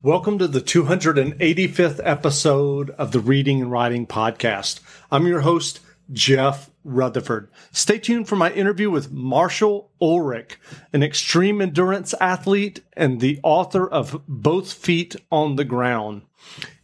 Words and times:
Welcome 0.00 0.38
to 0.38 0.46
the 0.46 0.60
285th 0.60 2.00
episode 2.04 2.90
of 2.90 3.10
the 3.10 3.18
Reading 3.18 3.62
and 3.62 3.72
Writing 3.72 4.06
Podcast. 4.06 4.78
I'm 5.10 5.26
your 5.26 5.40
host, 5.40 5.80
Jeff 6.12 6.70
Rutherford. 6.84 7.50
Stay 7.72 7.98
tuned 7.98 8.28
for 8.28 8.36
my 8.36 8.52
interview 8.52 8.92
with 8.92 9.10
Marshall 9.10 9.90
Ulrich, 10.00 10.56
an 10.92 11.02
extreme 11.02 11.60
endurance 11.60 12.14
athlete 12.20 12.84
and 12.92 13.20
the 13.20 13.40
author 13.42 13.88
of 13.88 14.22
Both 14.28 14.72
Feet 14.72 15.16
on 15.32 15.56
the 15.56 15.64
Ground. 15.64 16.22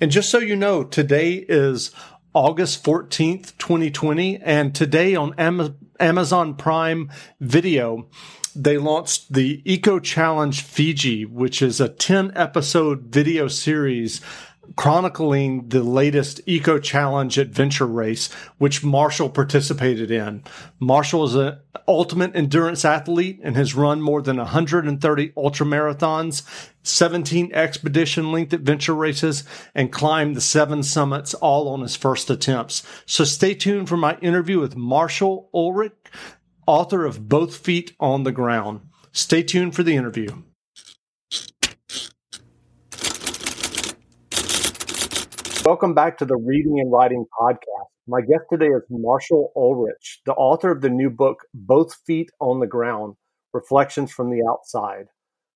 And 0.01 0.11
just 0.11 0.29
so 0.29 0.39
you 0.39 0.57
know, 0.57 0.83
today 0.83 1.35
is 1.35 1.93
August 2.35 2.83
14th, 2.83 3.57
2020, 3.59 4.39
and 4.39 4.75
today 4.75 5.15
on 5.15 5.35
Amazon 6.01 6.55
Prime 6.57 7.13
Video, 7.39 8.09
they 8.55 8.79
launched 8.79 9.33
the 9.33 9.63
Eco 9.65 9.99
Challenge 9.99 10.63
Fiji, 10.63 11.25
which 11.25 11.61
is 11.61 11.81
a 11.81 11.89
10 11.89 12.33
episode 12.37 13.03
video 13.03 13.49
series 13.49 14.21
chronicling 14.77 15.69
the 15.69 15.83
latest 15.83 16.41
Eco 16.47 16.79
Challenge 16.79 17.39
adventure 17.39 17.87
race, 17.87 18.33
which 18.59 18.85
Marshall 18.85 19.29
participated 19.29 20.11
in. 20.11 20.43
Marshall 20.79 21.25
is 21.25 21.35
an 21.35 21.59
ultimate 21.87 22.35
endurance 22.35 22.85
athlete 22.85 23.41
and 23.43 23.57
has 23.57 23.75
run 23.75 24.01
more 24.01 24.23
than 24.23 24.39
130 24.39 25.33
ultra 25.37 25.67
marathons, 25.67 26.43
17 26.83 27.53
expedition 27.53 28.33
length 28.33 28.53
adventure 28.53 28.95
races, 28.95 29.45
and 29.75 29.93
climbed 29.93 30.37
the 30.37 30.41
seven 30.41 30.83
summits 30.83 31.35
all 31.35 31.69
on 31.69 31.81
his 31.81 31.97
first 31.97 32.31
attempts. 32.31 32.83
So 33.07 33.25
stay 33.25 33.55
tuned 33.55 33.89
for 33.89 33.97
my 33.97 34.17
interview 34.19 34.61
with 34.61 34.77
Marshall 34.77 35.51
Ulrich 35.53 35.93
author 36.67 37.05
of 37.05 37.29
Both 37.29 37.57
Feet 37.57 37.95
on 38.01 38.25
the 38.25 38.33
Ground. 38.33 38.81
Stay 39.13 39.43
tuned 39.43 39.75
for 39.75 39.83
the 39.83 39.97
interview. 39.97 40.29
Welcome 45.65 45.95
back 45.95 46.19
to 46.19 46.25
the 46.25 46.37
Reading 46.37 46.81
and 46.81 46.93
Writing 46.93 47.25
Podcast. 47.41 47.89
My 48.07 48.21
guest 48.21 48.45
today 48.51 48.67
is 48.69 48.83
Marshall 48.91 49.53
Ulrich, 49.57 50.21
the 50.27 50.35
author 50.35 50.71
of 50.71 50.83
the 50.83 50.91
new 50.91 51.09
book, 51.09 51.45
Both 51.55 51.95
Feet 52.07 52.31
on 52.41 52.61
the 52.61 52.67
Ground 52.67 53.15
Reflections 53.53 54.13
from 54.13 54.31
the 54.31 54.43
Outside. 54.47 55.07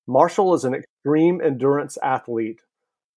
Marshall 0.06 0.55
is 0.55 0.64
an 0.64 0.75
extreme 0.75 1.42
endurance 1.42 1.98
athlete, 2.03 2.61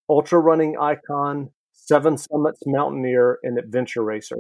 ultra 0.10 0.40
running 0.40 0.78
icon, 0.78 1.52
Seven 1.72 2.18
Summits 2.18 2.60
mountaineer, 2.66 3.40
and 3.44 3.58
adventure 3.58 4.04
racer. 4.04 4.40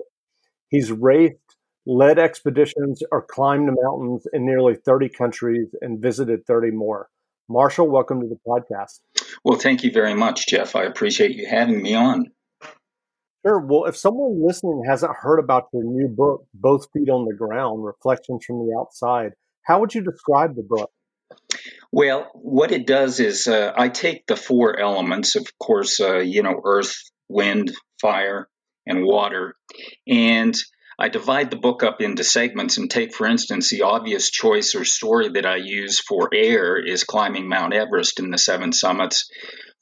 He's 0.67 0.91
raced 0.91 1.55
led 1.85 2.19
expeditions 2.19 3.01
or 3.11 3.23
climbed 3.23 3.67
the 3.67 3.75
mountains 3.81 4.27
in 4.33 4.45
nearly 4.45 4.75
30 4.75 5.09
countries 5.09 5.67
and 5.81 6.01
visited 6.01 6.45
30 6.45 6.71
more. 6.71 7.09
Marshall, 7.49 7.89
welcome 7.89 8.21
to 8.21 8.27
the 8.27 8.39
podcast. 8.47 8.99
Well, 9.43 9.59
thank 9.59 9.83
you 9.83 9.91
very 9.91 10.13
much, 10.13 10.47
Jeff. 10.47 10.75
I 10.75 10.83
appreciate 10.83 11.35
you 11.35 11.47
having 11.49 11.81
me 11.81 11.95
on. 11.95 12.31
Sure. 13.45 13.59
Well, 13.59 13.85
if 13.85 13.97
someone 13.97 14.45
listening 14.45 14.83
hasn't 14.87 15.13
heard 15.19 15.39
about 15.39 15.67
your 15.73 15.83
new 15.83 16.07
book, 16.07 16.45
Both 16.53 16.87
Feet 16.93 17.09
on 17.09 17.25
the 17.25 17.33
Ground 17.33 17.83
Reflections 17.83 18.45
from 18.45 18.59
the 18.59 18.77
Outside, 18.79 19.31
how 19.63 19.79
would 19.79 19.95
you 19.95 20.03
describe 20.03 20.55
the 20.55 20.63
book? 20.63 20.91
Well, 21.91 22.29
what 22.33 22.71
it 22.71 22.85
does 22.85 23.19
is 23.19 23.47
uh, 23.47 23.73
I 23.75 23.89
take 23.89 24.25
the 24.27 24.35
four 24.35 24.79
elements, 24.79 25.35
of 25.35 25.47
course, 25.57 25.99
uh, 25.99 26.19
you 26.19 26.43
know, 26.43 26.61
earth, 26.63 26.95
wind, 27.27 27.71
fire, 27.99 28.47
and 28.85 29.03
water, 29.03 29.55
and 30.07 30.55
I 30.99 31.09
divide 31.09 31.49
the 31.49 31.57
book 31.57 31.83
up 31.83 32.01
into 32.01 32.23
segments 32.23 32.77
and 32.77 32.89
take, 32.89 33.13
for 33.13 33.25
instance, 33.25 33.69
the 33.69 33.83
obvious 33.83 34.29
choice 34.29 34.75
or 34.75 34.85
story 34.85 35.29
that 35.29 35.45
I 35.45 35.55
use 35.55 35.99
for 35.99 36.29
air 36.33 36.77
is 36.77 37.03
climbing 37.03 37.47
Mount 37.47 37.73
Everest 37.73 38.19
in 38.19 38.29
the 38.29 38.37
seven 38.37 38.71
summits. 38.73 39.29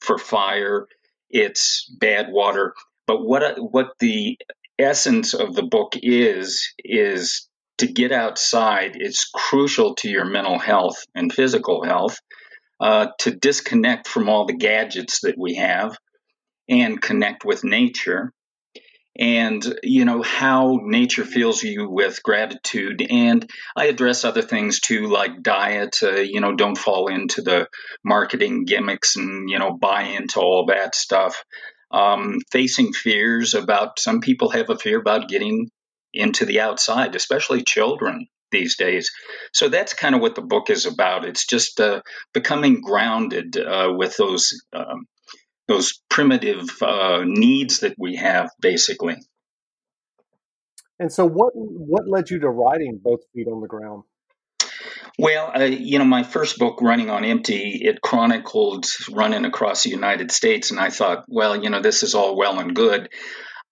For 0.00 0.18
fire, 0.18 0.86
it's 1.28 1.92
Badwater. 2.00 2.70
But 3.06 3.22
what 3.22 3.56
what 3.58 3.98
the 3.98 4.38
essence 4.78 5.34
of 5.34 5.54
the 5.54 5.64
book 5.64 5.92
is 5.94 6.72
is 6.78 7.48
to 7.78 7.86
get 7.86 8.12
outside. 8.12 8.92
It's 8.94 9.28
crucial 9.34 9.94
to 9.96 10.08
your 10.08 10.24
mental 10.24 10.58
health 10.58 11.04
and 11.14 11.32
physical 11.32 11.84
health 11.84 12.18
uh, 12.80 13.08
to 13.20 13.30
disconnect 13.30 14.08
from 14.08 14.28
all 14.28 14.46
the 14.46 14.56
gadgets 14.56 15.20
that 15.20 15.36
we 15.36 15.56
have 15.56 15.96
and 16.68 17.00
connect 17.00 17.44
with 17.44 17.64
nature 17.64 18.32
and 19.18 19.78
you 19.82 20.04
know 20.04 20.22
how 20.22 20.78
nature 20.82 21.24
fills 21.24 21.62
you 21.62 21.88
with 21.88 22.22
gratitude. 22.22 23.06
And 23.08 23.48
i 23.76 23.86
address 23.86 24.24
other 24.24 24.42
things 24.42 24.80
too 24.80 25.06
like 25.06 25.42
diet 25.42 25.98
uh, 26.02 26.16
you 26.16 26.40
know 26.40 26.54
don't 26.54 26.78
fall 26.78 27.08
into 27.08 27.42
the 27.42 27.68
marketing 28.04 28.64
gimmicks 28.64 29.16
and 29.16 29.48
you 29.50 29.58
know 29.58 29.76
buy 29.76 30.02
into 30.02 30.40
all 30.40 30.66
that 30.66 30.94
stuff. 30.94 31.44
Um, 31.92 32.38
facing 32.52 32.92
fears 32.92 33.54
about 33.54 33.98
some 33.98 34.20
people 34.20 34.50
have 34.50 34.70
a 34.70 34.78
fear 34.78 35.00
about 35.00 35.28
getting 35.28 35.70
into 36.14 36.44
the 36.44 36.60
outside 36.60 37.16
especially 37.16 37.62
children 37.62 38.28
these 38.52 38.76
days. 38.76 39.10
So 39.52 39.68
that's 39.68 39.94
kind 39.94 40.14
of 40.14 40.20
what 40.20 40.34
the 40.34 40.42
book 40.42 40.70
is 40.70 40.86
about. 40.86 41.24
It's 41.24 41.46
just 41.46 41.80
uh, 41.80 42.02
becoming 42.32 42.80
grounded 42.80 43.56
uh, 43.56 43.92
with 43.96 44.16
those 44.16 44.60
um, 44.72 45.06
those 45.70 46.02
primitive 46.10 46.68
uh, 46.82 47.22
needs 47.24 47.80
that 47.80 47.94
we 47.96 48.16
have, 48.16 48.50
basically. 48.60 49.16
And 50.98 51.10
so, 51.10 51.26
what 51.26 51.52
what 51.54 52.08
led 52.08 52.28
you 52.28 52.40
to 52.40 52.50
writing 52.50 53.00
both 53.02 53.20
feet 53.32 53.46
on 53.46 53.60
the 53.62 53.68
ground? 53.68 54.02
Well, 55.18 55.52
uh, 55.54 55.64
you 55.64 55.98
know, 55.98 56.04
my 56.04 56.24
first 56.24 56.58
book, 56.58 56.82
Running 56.82 57.08
on 57.08 57.24
Empty, 57.24 57.80
it 57.84 58.00
chronicled 58.02 58.86
running 59.10 59.44
across 59.44 59.84
the 59.84 59.90
United 59.90 60.32
States, 60.32 60.70
and 60.70 60.80
I 60.80 60.90
thought, 60.90 61.24
well, 61.28 61.62
you 61.62 61.70
know, 61.70 61.80
this 61.80 62.02
is 62.02 62.14
all 62.14 62.36
well 62.36 62.58
and 62.58 62.74
good. 62.74 63.08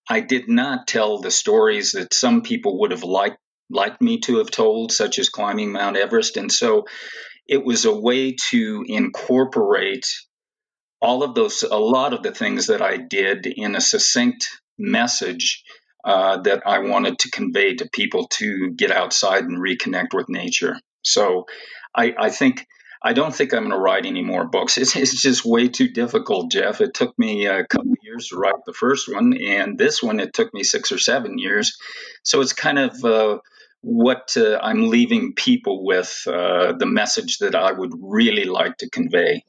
I 0.09 0.21
did 0.21 0.49
not 0.49 0.87
tell 0.87 1.21
the 1.21 1.31
stories 1.31 1.93
that 1.93 2.15
some 2.15 2.43
people 2.43 2.81
would 2.81 2.93
have 2.93 3.05
liked 3.05 3.39
liked 3.71 4.01
me 4.01 4.21
to 4.21 4.39
have 4.39 4.51
told, 4.51 4.93
such 4.93 5.19
as 5.19 5.29
climbing 5.29 5.73
Mount 5.73 5.97
Everest, 5.97 6.37
and 6.37 6.51
so 6.51 6.85
it 7.47 7.65
was 7.65 7.85
a 7.85 7.99
way 7.99 8.37
to 8.51 8.85
incorporate 8.87 10.07
all 11.01 11.23
of 11.23 11.35
those, 11.35 11.63
a 11.63 11.79
lot 11.79 12.13
of 12.13 12.23
the 12.23 12.33
things 12.33 12.67
that 12.67 12.83
I 12.83 12.97
did 12.97 13.47
in 13.47 13.77
a 13.77 13.81
succinct 13.81 14.49
message 14.79 15.63
uh, 16.05 16.39
that 16.43 16.63
I 16.67 16.81
wanted 16.81 17.19
to 17.21 17.31
convey 17.31 17.75
to 17.77 17.89
people 17.93 18.29
to 18.29 18.71
get 18.71 18.91
outside 18.91 19.45
and 19.45 19.59
reconnect 19.59 20.15
with 20.15 20.29
nature. 20.29 20.79
So 21.03 21.47
I, 21.95 22.15
I 22.19 22.31
think. 22.31 22.67
I 23.01 23.13
don't 23.13 23.33
think 23.33 23.55
I'm 23.55 23.61
going 23.61 23.71
to 23.71 23.79
write 23.79 24.07
any 24.07 24.25
more 24.25 24.49
books. 24.49 24.77
It's, 24.77 24.97
it's, 24.97 25.23
just 25.23 25.45
way 25.45 25.69
too 25.69 25.89
difficult, 25.89 26.51
Jeff. 26.51 26.81
It 26.81 26.95
took 26.95 27.17
me 27.17 27.47
a 27.47 27.65
couple 27.65 27.93
years 28.03 28.27
to 28.29 28.37
write 28.37 28.65
the 28.67 28.73
first 28.73 29.07
one, 29.09 29.39
and 29.41 29.79
this 29.79 30.03
one 30.03 30.19
it 30.19 30.35
took 30.35 30.53
me 30.53 30.65
six 30.65 30.91
or 30.91 30.99
seven 30.99 31.39
years. 31.39 31.79
So 32.25 32.41
it's 32.41 32.53
kind 32.53 32.77
of 32.77 33.05
uh, 33.05 33.39
what 33.83 34.37
uh, 34.37 34.59
I'm 34.61 34.89
leaving 34.89 35.35
people 35.35 35.85
with 35.85 36.25
uh, 36.27 36.73
the 36.73 36.87
message 36.87 37.39
that 37.39 37.55
I 37.55 37.71
would 37.71 37.93
really 38.01 38.47
like 38.47 38.79
to 38.79 38.91
convey. 38.91 39.45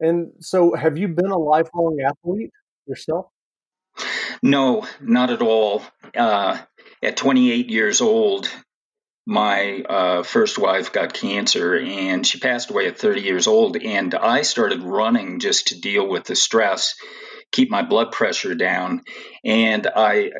And 0.00 0.32
so, 0.40 0.74
have 0.74 0.98
you 0.98 1.08
been 1.08 1.30
a 1.30 1.38
lifelong 1.38 1.98
athlete 2.04 2.50
yourself? 2.86 3.26
No, 4.42 4.86
not 5.00 5.30
at 5.30 5.40
all. 5.40 5.82
Uh, 6.14 6.58
at 7.02 7.16
28 7.16 7.70
years 7.70 8.00
old, 8.00 8.50
my 9.26 9.82
uh, 9.88 10.22
first 10.22 10.58
wife 10.58 10.92
got 10.92 11.14
cancer 11.14 11.76
and 11.76 12.26
she 12.26 12.38
passed 12.38 12.70
away 12.70 12.86
at 12.86 12.98
30 12.98 13.22
years 13.22 13.46
old. 13.46 13.76
And 13.76 14.14
I 14.14 14.42
started 14.42 14.82
running 14.82 15.40
just 15.40 15.68
to 15.68 15.80
deal 15.80 16.06
with 16.06 16.24
the 16.24 16.36
stress, 16.36 16.94
keep 17.52 17.70
my 17.70 17.82
blood 17.82 18.12
pressure 18.12 18.54
down. 18.54 19.02
And 19.44 19.86
I, 19.86 20.32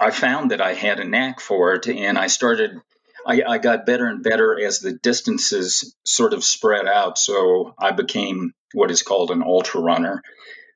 I 0.00 0.10
found 0.10 0.50
that 0.50 0.62
I 0.62 0.72
had 0.72 1.00
a 1.00 1.04
knack 1.04 1.40
for 1.40 1.74
it. 1.74 1.86
And 1.86 2.16
I 2.16 2.28
started 2.28 2.80
I, 3.26 3.42
I, 3.46 3.58
got 3.58 3.86
better 3.86 4.06
and 4.06 4.22
better 4.22 4.60
as 4.60 4.80
the 4.80 4.92
distances 4.92 5.96
sort 6.04 6.34
of 6.34 6.44
spread 6.44 6.86
out. 6.86 7.16
So 7.16 7.74
I 7.78 7.92
became 7.92 8.52
what 8.74 8.90
is 8.90 9.02
called 9.02 9.30
an 9.30 9.42
ultra 9.42 9.80
runner. 9.80 10.22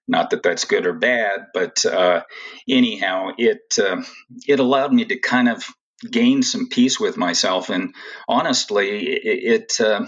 Not 0.07 0.31
that 0.31 0.43
that's 0.43 0.65
good 0.65 0.87
or 0.87 0.95
bad, 0.95 1.49
but 1.53 1.85
uh, 1.85 2.23
anyhow, 2.67 3.33
it 3.37 3.79
uh, 3.79 4.03
it 4.47 4.59
allowed 4.59 4.93
me 4.93 5.05
to 5.05 5.19
kind 5.19 5.51
of 5.51 5.63
gain 6.11 6.43
some 6.43 6.69
peace 6.69 6.99
with 6.99 7.19
myself, 7.19 7.69
and 7.69 7.95
honestly, 8.27 9.07
it, 9.07 9.71
it 9.79 9.81
uh, 9.81 10.07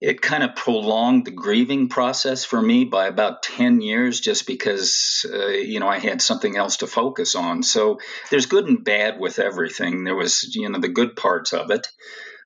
it 0.00 0.22
kind 0.22 0.44
of 0.44 0.54
prolonged 0.54 1.26
the 1.26 1.32
grieving 1.32 1.88
process 1.88 2.44
for 2.44 2.60
me 2.60 2.84
by 2.84 3.08
about 3.08 3.42
10 3.42 3.80
years 3.80 4.20
just 4.20 4.46
because 4.46 5.26
uh, 5.32 5.48
you 5.48 5.80
know 5.80 5.88
i 5.88 5.98
had 5.98 6.22
something 6.22 6.56
else 6.56 6.78
to 6.78 6.86
focus 6.86 7.34
on. 7.34 7.62
So 7.62 7.98
there's 8.30 8.46
good 8.46 8.66
and 8.66 8.84
bad 8.84 9.18
with 9.18 9.38
everything. 9.38 10.04
There 10.04 10.16
was 10.16 10.54
you 10.54 10.68
know 10.68 10.78
the 10.78 10.88
good 10.88 11.16
parts 11.16 11.52
of 11.52 11.70
it 11.70 11.88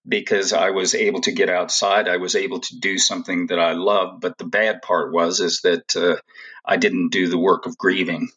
because 0.07 0.53
i 0.53 0.71
was 0.71 0.95
able 0.95 1.21
to 1.21 1.33
get 1.33 1.49
outside 1.49 2.09
i 2.09 2.17
was 2.17 2.35
able 2.35 2.61
to 2.61 2.79
do 2.79 2.99
something 2.99 3.47
that 3.47 3.59
i 3.59 3.73
loved 3.73 4.21
but 4.21 4.37
the 4.39 4.45
bad 4.45 4.83
part 4.83 5.13
was 5.13 5.41
is 5.41 5.61
that 5.63 5.97
uh, 5.97 6.17
i 6.65 6.77
didn't 6.77 7.11
do 7.11 7.29
the 7.29 7.39
work 7.39 7.67
of 7.67 7.79
grieving 7.79 8.29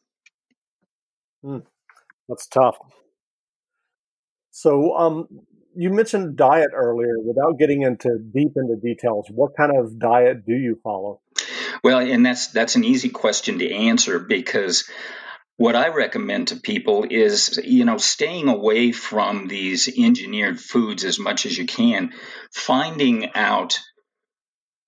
mm, 1.44 1.64
that's 2.28 2.48
tough 2.48 2.78
so 4.52 4.96
um 4.96 5.28
you 5.76 5.90
mentioned 5.90 6.38
diet 6.38 6.72
earlier. 6.74 7.20
Without 7.20 7.60
getting 7.60 7.82
into 7.82 8.18
deep 8.18 8.54
into 8.56 8.76
details, 8.82 9.28
what 9.30 9.56
kind 9.56 9.74
of 9.78 10.00
diet 10.00 10.46
do 10.46 10.54
you 10.54 10.80
follow? 10.84 11.20
Well, 11.84 12.00
and 12.00 12.26
that's 12.26 12.48
that's 12.48 12.76
an 12.76 12.84
easy 12.84 13.10
question 13.10 13.60
to 13.60 13.72
answer 13.72 14.20
because 14.20 14.90
what 15.58 15.76
I 15.76 15.90
recommend 15.90 16.50
to 16.50 16.58
people 16.58 17.06
is, 17.10 17.60
you 17.64 17.86
know, 17.86 17.98
staying 17.98 18.50
away 18.50 18.92
from 18.92 19.48
these 19.48 19.88
engineered 19.98 20.60
foods 20.60 21.06
as 21.06 21.18
much 21.18 21.46
as 21.46 21.58
you 21.58 21.66
can, 21.66 22.12
finding 22.52 23.34
out 23.36 23.80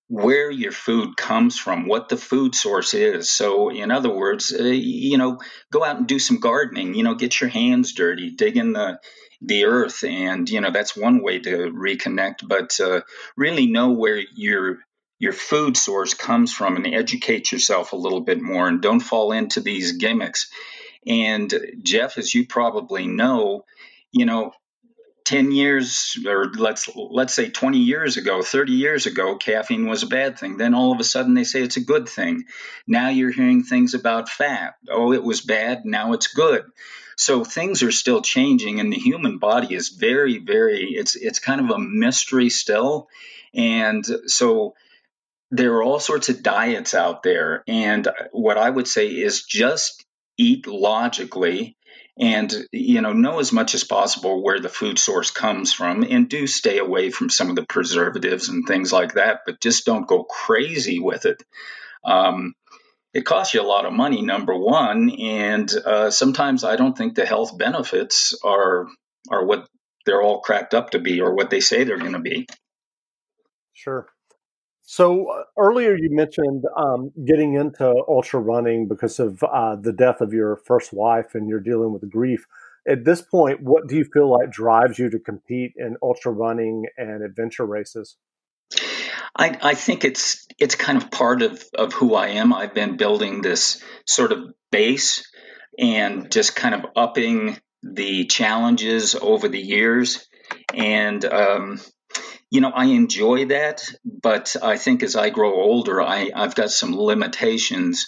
where 0.08 0.50
your 0.50 0.72
food 0.72 1.16
comes 1.16 1.58
from, 1.58 1.86
what 1.86 2.08
the 2.08 2.16
food 2.16 2.54
source 2.54 2.94
is. 2.94 3.30
So, 3.30 3.70
in 3.70 3.90
other 3.90 4.10
words, 4.10 4.52
uh, 4.52 4.62
you 4.62 5.18
know, 5.18 5.38
go 5.70 5.84
out 5.84 5.98
and 5.98 6.06
do 6.06 6.18
some 6.18 6.40
gardening. 6.40 6.94
You 6.94 7.04
know, 7.04 7.14
get 7.14 7.40
your 7.40 7.50
hands 7.50 7.92
dirty, 7.92 8.30
dig 8.30 8.56
in 8.56 8.72
the 8.72 8.98
the 9.40 9.66
earth, 9.66 10.02
and 10.04 10.48
you 10.50 10.60
know 10.60 10.70
that's 10.70 10.96
one 10.96 11.22
way 11.22 11.38
to 11.38 11.70
reconnect. 11.70 12.46
But 12.46 12.78
uh, 12.80 13.02
really 13.36 13.66
know 13.66 13.92
where 13.92 14.22
your 14.34 14.78
your 15.18 15.32
food 15.32 15.76
source 15.76 16.14
comes 16.14 16.52
from, 16.52 16.76
and 16.76 16.86
educate 16.86 17.52
yourself 17.52 17.92
a 17.92 17.96
little 17.96 18.20
bit 18.20 18.40
more, 18.40 18.68
and 18.68 18.80
don't 18.80 19.00
fall 19.00 19.32
into 19.32 19.60
these 19.60 19.92
gimmicks. 19.92 20.50
And 21.06 21.52
Jeff, 21.82 22.18
as 22.18 22.34
you 22.34 22.46
probably 22.46 23.06
know, 23.06 23.64
you 24.12 24.26
know 24.26 24.52
10 25.24 25.52
years 25.52 26.16
or 26.26 26.46
let's 26.46 26.88
let's 26.96 27.34
say 27.34 27.50
20 27.50 27.78
years 27.78 28.16
ago 28.16 28.40
30 28.40 28.72
years 28.72 29.04
ago 29.04 29.36
caffeine 29.36 29.86
was 29.86 30.02
a 30.02 30.06
bad 30.06 30.38
thing. 30.38 30.56
Then 30.56 30.74
all 30.74 30.90
of 30.90 31.00
a 31.00 31.04
sudden 31.04 31.34
they 31.34 31.44
say 31.44 31.60
it's 31.60 31.76
a 31.76 31.82
good 31.84 32.08
thing. 32.08 32.44
Now 32.86 33.10
you're 33.10 33.30
hearing 33.30 33.62
things 33.62 33.92
about 33.92 34.30
fat. 34.30 34.76
Oh 34.88 35.12
it 35.12 35.22
was 35.22 35.42
bad. 35.42 35.84
Now 35.84 36.14
it's 36.14 36.28
good. 36.28 36.64
So 37.16 37.44
things 37.44 37.82
are 37.82 37.92
still 37.92 38.22
changing 38.22 38.80
and 38.80 38.90
the 38.90 38.96
human 38.96 39.36
body 39.36 39.74
is 39.74 39.90
very 39.90 40.38
very 40.38 40.84
it's 40.84 41.14
it's 41.14 41.40
kind 41.40 41.60
of 41.60 41.68
a 41.68 41.78
mystery 41.78 42.48
still. 42.48 43.08
And 43.52 44.06
so 44.26 44.76
there 45.50 45.74
are 45.74 45.82
all 45.82 45.98
sorts 45.98 46.28
of 46.28 46.42
diets 46.42 46.94
out 46.94 47.22
there 47.22 47.62
and 47.66 48.08
what 48.32 48.58
i 48.58 48.68
would 48.68 48.88
say 48.88 49.08
is 49.08 49.44
just 49.44 50.04
eat 50.36 50.66
logically 50.66 51.76
and 52.18 52.52
you 52.72 53.00
know 53.00 53.12
know 53.12 53.38
as 53.38 53.52
much 53.52 53.74
as 53.74 53.84
possible 53.84 54.42
where 54.42 54.60
the 54.60 54.68
food 54.68 54.98
source 54.98 55.30
comes 55.30 55.72
from 55.72 56.02
and 56.02 56.28
do 56.28 56.46
stay 56.46 56.78
away 56.78 57.10
from 57.10 57.30
some 57.30 57.48
of 57.48 57.56
the 57.56 57.64
preservatives 57.66 58.48
and 58.48 58.66
things 58.66 58.92
like 58.92 59.14
that 59.14 59.40
but 59.46 59.60
just 59.60 59.86
don't 59.86 60.08
go 60.08 60.24
crazy 60.24 60.98
with 61.00 61.26
it. 61.26 61.42
Um, 62.04 62.54
it 63.14 63.24
costs 63.24 63.54
you 63.54 63.60
a 63.60 63.62
lot 63.62 63.86
of 63.86 63.92
money 63.92 64.22
number 64.22 64.56
one 64.56 65.10
and 65.10 65.72
uh, 65.84 66.10
sometimes 66.10 66.62
i 66.62 66.76
don't 66.76 66.96
think 66.96 67.14
the 67.14 67.26
health 67.26 67.56
benefits 67.56 68.38
are 68.44 68.86
are 69.30 69.44
what 69.44 69.66
they're 70.04 70.22
all 70.22 70.40
cracked 70.40 70.74
up 70.74 70.90
to 70.90 70.98
be 70.98 71.20
or 71.20 71.34
what 71.34 71.50
they 71.50 71.60
say 71.60 71.84
they're 71.84 71.98
going 71.98 72.12
to 72.12 72.18
be. 72.18 72.46
Sure 73.74 74.08
so 74.90 75.30
uh, 75.30 75.42
earlier 75.58 75.94
you 75.94 76.08
mentioned 76.10 76.64
um, 76.74 77.12
getting 77.26 77.52
into 77.52 77.86
ultra 78.08 78.40
running 78.40 78.88
because 78.88 79.20
of 79.20 79.42
uh, 79.42 79.76
the 79.76 79.92
death 79.92 80.22
of 80.22 80.32
your 80.32 80.56
first 80.64 80.94
wife, 80.94 81.34
and 81.34 81.46
you're 81.46 81.60
dealing 81.60 81.92
with 81.92 82.10
grief. 82.10 82.46
At 82.88 83.04
this 83.04 83.20
point, 83.20 83.60
what 83.62 83.86
do 83.86 83.96
you 83.96 84.06
feel 84.06 84.30
like 84.30 84.50
drives 84.50 84.98
you 84.98 85.10
to 85.10 85.18
compete 85.18 85.74
in 85.76 85.98
ultra 86.02 86.32
running 86.32 86.86
and 86.96 87.22
adventure 87.22 87.66
races? 87.66 88.16
I, 89.36 89.58
I 89.60 89.74
think 89.74 90.06
it's 90.06 90.46
it's 90.58 90.74
kind 90.74 90.96
of 90.96 91.10
part 91.10 91.42
of, 91.42 91.62
of 91.74 91.92
who 91.92 92.14
I 92.14 92.28
am. 92.28 92.54
I've 92.54 92.72
been 92.72 92.96
building 92.96 93.42
this 93.42 93.82
sort 94.06 94.32
of 94.32 94.38
base 94.72 95.30
and 95.78 96.32
just 96.32 96.56
kind 96.56 96.74
of 96.74 96.86
upping 96.96 97.58
the 97.82 98.24
challenges 98.24 99.14
over 99.14 99.48
the 99.48 99.60
years. 99.60 100.26
And 100.72 101.22
um, 101.26 101.78
you 102.50 102.60
know, 102.60 102.70
I 102.70 102.86
enjoy 102.86 103.46
that, 103.46 103.82
but 104.04 104.56
I 104.62 104.78
think 104.78 105.02
as 105.02 105.16
I 105.16 105.30
grow 105.30 105.54
older, 105.54 106.00
I, 106.00 106.30
I've 106.34 106.54
got 106.54 106.70
some 106.70 106.96
limitations. 106.96 108.06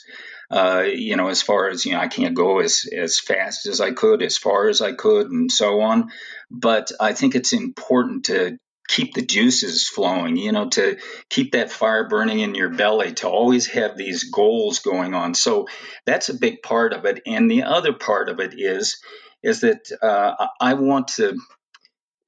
Uh, 0.50 0.84
you 0.87 1.16
know, 1.16 1.28
as 1.28 1.42
far 1.42 1.69
as 1.69 1.84
you 1.84 1.92
know, 1.92 2.00
I 2.00 2.08
can't 2.08 2.34
go 2.34 2.58
as 2.58 2.84
as 2.96 3.20
fast 3.20 3.66
as 3.66 3.81
I 3.81 3.92
could, 3.92 4.22
as 4.22 4.37
far 4.37 4.69
as 4.69 4.81
I 4.81 4.92
could, 4.92 5.31
and 5.31 5.52
so 5.52 5.81
on. 5.82 6.10
But 6.50 6.90
I 6.98 7.12
think 7.12 7.34
it's 7.34 7.52
important 7.52 8.25
to 8.25 8.58
keep 8.88 9.14
the 9.14 9.25
juices 9.25 9.88
flowing. 9.88 10.37
You 10.37 10.50
know, 10.52 10.69
to 10.70 10.98
keep 11.28 11.52
that 11.52 11.70
fire 11.70 12.08
burning 12.08 12.40
in 12.40 12.56
your 12.56 12.70
belly, 12.70 13.12
to 13.14 13.28
always 13.28 13.66
have 13.69 13.96
these 13.96 14.25
goals 14.25 14.81
going 14.81 15.14
on. 15.14 15.34
So 15.34 15.69
that's 16.04 16.31
a 16.31 16.38
big 16.38 16.62
part 16.62 16.94
of 16.94 17.04
it. 17.04 17.22
And 17.26 17.48
the 17.48 17.64
other 17.64 17.92
part 17.92 18.28
of 18.28 18.40
it 18.40 18.54
is 18.56 19.00
is 19.42 19.60
that 19.60 19.90
uh, 20.02 20.48
I 20.60 20.75
want 20.75 21.08
to 21.16 21.37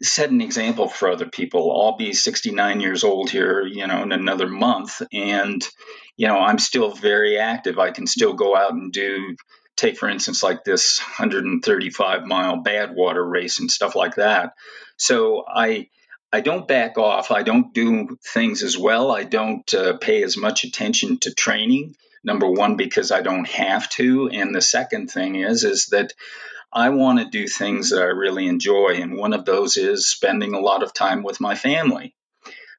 set 0.02 0.30
an 0.30 0.40
example 0.40 0.88
for 0.88 1.10
other 1.10 1.28
people. 1.28 1.80
I'll 1.80 1.96
be 1.96 2.12
69 2.12 2.80
years 2.80 3.04
old 3.04 3.30
here, 3.30 3.64
you 3.66 3.86
know, 3.86 4.02
in 4.02 4.12
another 4.12 4.48
month, 4.48 5.02
and 5.12 5.66
you 6.16 6.28
know, 6.28 6.38
I'm 6.38 6.58
still 6.58 6.90
very 6.90 7.38
active. 7.38 7.78
I 7.78 7.90
can 7.90 8.06
still 8.06 8.34
go 8.34 8.54
out 8.56 8.72
and 8.72 8.92
do, 8.92 9.36
take 9.76 9.96
for 9.96 10.08
instance, 10.08 10.42
like 10.42 10.64
this 10.64 11.00
135 11.00 12.24
mile 12.24 12.62
Badwater 12.62 13.28
race 13.28 13.60
and 13.60 13.70
stuff 13.70 13.94
like 13.94 14.16
that. 14.16 14.52
So 14.96 15.44
I. 15.48 15.88
I 16.34 16.40
don't 16.40 16.66
back 16.66 16.96
off. 16.96 17.30
I 17.30 17.42
don't 17.42 17.74
do 17.74 18.16
things 18.26 18.62
as 18.62 18.78
well. 18.78 19.10
I 19.10 19.24
don't 19.24 19.74
uh, 19.74 19.98
pay 19.98 20.22
as 20.22 20.34
much 20.34 20.64
attention 20.64 21.18
to 21.18 21.34
training. 21.34 21.94
Number 22.24 22.48
one, 22.48 22.76
because 22.76 23.10
I 23.10 23.20
don't 23.20 23.48
have 23.48 23.88
to, 23.90 24.28
and 24.28 24.54
the 24.54 24.60
second 24.60 25.10
thing 25.10 25.36
is 25.36 25.64
is 25.64 25.86
that 25.86 26.12
I 26.72 26.90
want 26.90 27.18
to 27.18 27.24
do 27.26 27.46
things 27.46 27.90
that 27.90 28.00
I 28.00 28.06
really 28.06 28.46
enjoy. 28.46 28.94
And 29.00 29.16
one 29.16 29.32
of 29.32 29.44
those 29.44 29.76
is 29.76 30.08
spending 30.08 30.54
a 30.54 30.60
lot 30.60 30.82
of 30.82 30.94
time 30.94 31.22
with 31.22 31.40
my 31.40 31.54
family. 31.54 32.14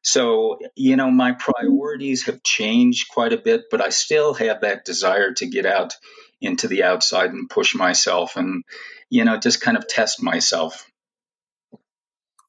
So, 0.01 0.59
you 0.75 0.95
know, 0.95 1.11
my 1.11 1.33
priorities 1.33 2.25
have 2.25 2.43
changed 2.43 3.09
quite 3.09 3.31
a 3.31 3.37
bit, 3.37 3.65
but 3.69 3.81
I 3.81 3.89
still 3.89 4.33
have 4.33 4.61
that 4.61 4.83
desire 4.83 5.33
to 5.35 5.45
get 5.45 5.65
out 5.65 5.95
into 6.41 6.67
the 6.67 6.83
outside 6.83 7.31
and 7.31 7.49
push 7.49 7.73
myself 7.75 8.35
and, 8.35 8.63
you 9.09 9.23
know, 9.23 9.37
just 9.37 9.61
kind 9.61 9.77
of 9.77 9.87
test 9.87 10.21
myself. 10.21 10.89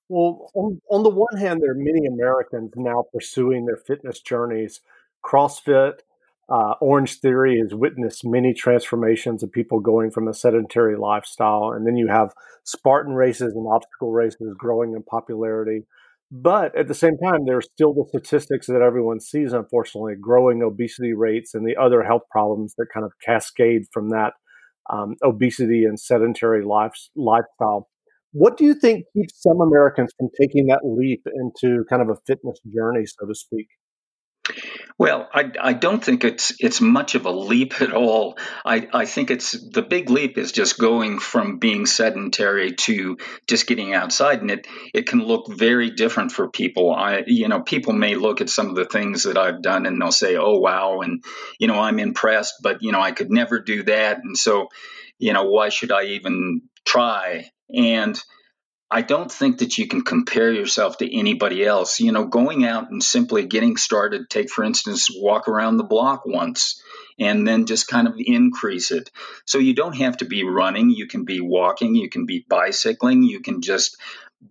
Well, 0.08 0.50
on, 0.54 0.80
on 0.90 1.02
the 1.02 1.10
one 1.10 1.36
hand, 1.36 1.62
there 1.62 1.70
are 1.70 1.76
many 1.76 2.06
Americans 2.06 2.72
now 2.76 3.04
pursuing 3.12 3.66
their 3.66 3.76
fitness 3.76 4.20
journeys. 4.20 4.80
CrossFit, 5.24 6.00
uh, 6.48 6.74
Orange 6.80 7.20
Theory 7.20 7.58
has 7.60 7.74
witnessed 7.74 8.22
many 8.24 8.52
transformations 8.52 9.42
of 9.42 9.52
people 9.52 9.80
going 9.80 10.10
from 10.10 10.28
a 10.28 10.34
sedentary 10.34 10.96
lifestyle. 10.96 11.72
And 11.74 11.86
then 11.86 11.96
you 11.96 12.08
have 12.08 12.34
Spartan 12.64 13.14
races 13.14 13.54
and 13.54 13.66
obstacle 13.66 14.12
races 14.12 14.54
growing 14.58 14.92
in 14.94 15.02
popularity. 15.02 15.86
But 16.30 16.76
at 16.76 16.88
the 16.88 16.94
same 16.94 17.16
time, 17.18 17.44
there's 17.46 17.68
still 17.72 17.94
the 17.94 18.06
statistics 18.08 18.66
that 18.66 18.82
everyone 18.82 19.20
sees, 19.20 19.52
unfortunately, 19.52 20.14
growing 20.20 20.62
obesity 20.62 21.12
rates 21.12 21.54
and 21.54 21.66
the 21.66 21.76
other 21.76 22.02
health 22.02 22.22
problems 22.30 22.74
that 22.76 22.86
kind 22.92 23.06
of 23.06 23.12
cascade 23.24 23.82
from 23.92 24.10
that 24.10 24.32
um, 24.90 25.16
obesity 25.22 25.84
and 25.84 25.98
sedentary 25.98 26.64
life, 26.64 26.92
lifestyle. 27.14 27.88
What 28.32 28.56
do 28.56 28.64
you 28.64 28.74
think 28.74 29.04
keeps 29.14 29.40
some 29.40 29.60
Americans 29.60 30.12
from 30.18 30.28
taking 30.40 30.66
that 30.66 30.80
leap 30.82 31.24
into 31.26 31.84
kind 31.88 32.02
of 32.02 32.08
a 32.08 32.18
fitness 32.26 32.58
journey, 32.74 33.06
so 33.06 33.26
to 33.26 33.34
speak? 33.34 33.68
Well, 34.96 35.28
I, 35.34 35.50
I 35.60 35.72
don't 35.72 36.04
think 36.04 36.22
it's 36.22 36.54
it's 36.60 36.80
much 36.80 37.16
of 37.16 37.26
a 37.26 37.30
leap 37.30 37.80
at 37.82 37.92
all. 37.92 38.38
I, 38.64 38.88
I 38.92 39.06
think 39.06 39.32
it's 39.32 39.50
the 39.50 39.82
big 39.82 40.08
leap 40.08 40.38
is 40.38 40.52
just 40.52 40.78
going 40.78 41.18
from 41.18 41.58
being 41.58 41.84
sedentary 41.84 42.74
to 42.74 43.16
just 43.48 43.66
getting 43.66 43.92
outside, 43.92 44.40
and 44.40 44.52
it 44.52 44.68
it 44.94 45.06
can 45.06 45.18
look 45.18 45.52
very 45.52 45.90
different 45.90 46.30
for 46.30 46.48
people. 46.48 46.94
I 46.94 47.24
you 47.26 47.48
know 47.48 47.60
people 47.60 47.92
may 47.92 48.14
look 48.14 48.40
at 48.40 48.48
some 48.48 48.68
of 48.68 48.76
the 48.76 48.84
things 48.84 49.24
that 49.24 49.36
I've 49.36 49.62
done 49.62 49.86
and 49.86 50.00
they'll 50.00 50.12
say, 50.12 50.36
oh 50.36 50.58
wow, 50.58 51.00
and 51.00 51.24
you 51.58 51.66
know 51.66 51.80
I'm 51.80 51.98
impressed, 51.98 52.54
but 52.62 52.80
you 52.80 52.92
know 52.92 53.00
I 53.00 53.10
could 53.10 53.32
never 53.32 53.58
do 53.58 53.82
that, 53.84 54.18
and 54.22 54.38
so 54.38 54.68
you 55.18 55.32
know 55.32 55.44
why 55.50 55.70
should 55.70 55.90
I 55.90 56.04
even 56.04 56.62
try? 56.84 57.50
And 57.74 58.16
I 58.94 59.02
don't 59.02 59.30
think 59.30 59.58
that 59.58 59.76
you 59.76 59.88
can 59.88 60.02
compare 60.02 60.52
yourself 60.52 60.98
to 60.98 61.18
anybody 61.18 61.66
else. 61.66 61.98
You 61.98 62.12
know, 62.12 62.26
going 62.26 62.64
out 62.64 62.92
and 62.92 63.02
simply 63.02 63.44
getting 63.44 63.76
started, 63.76 64.30
take 64.30 64.50
for 64.50 64.62
instance, 64.62 65.10
walk 65.12 65.48
around 65.48 65.78
the 65.78 65.82
block 65.82 66.24
once 66.24 66.80
and 67.18 67.44
then 67.44 67.66
just 67.66 67.88
kind 67.88 68.06
of 68.06 68.14
increase 68.18 68.92
it. 68.92 69.10
So 69.46 69.58
you 69.58 69.74
don't 69.74 69.96
have 69.96 70.18
to 70.18 70.26
be 70.26 70.44
running, 70.44 70.90
you 70.90 71.08
can 71.08 71.24
be 71.24 71.40
walking, 71.40 71.96
you 71.96 72.08
can 72.08 72.24
be 72.24 72.46
bicycling, 72.48 73.24
you 73.24 73.40
can 73.40 73.62
just 73.62 73.96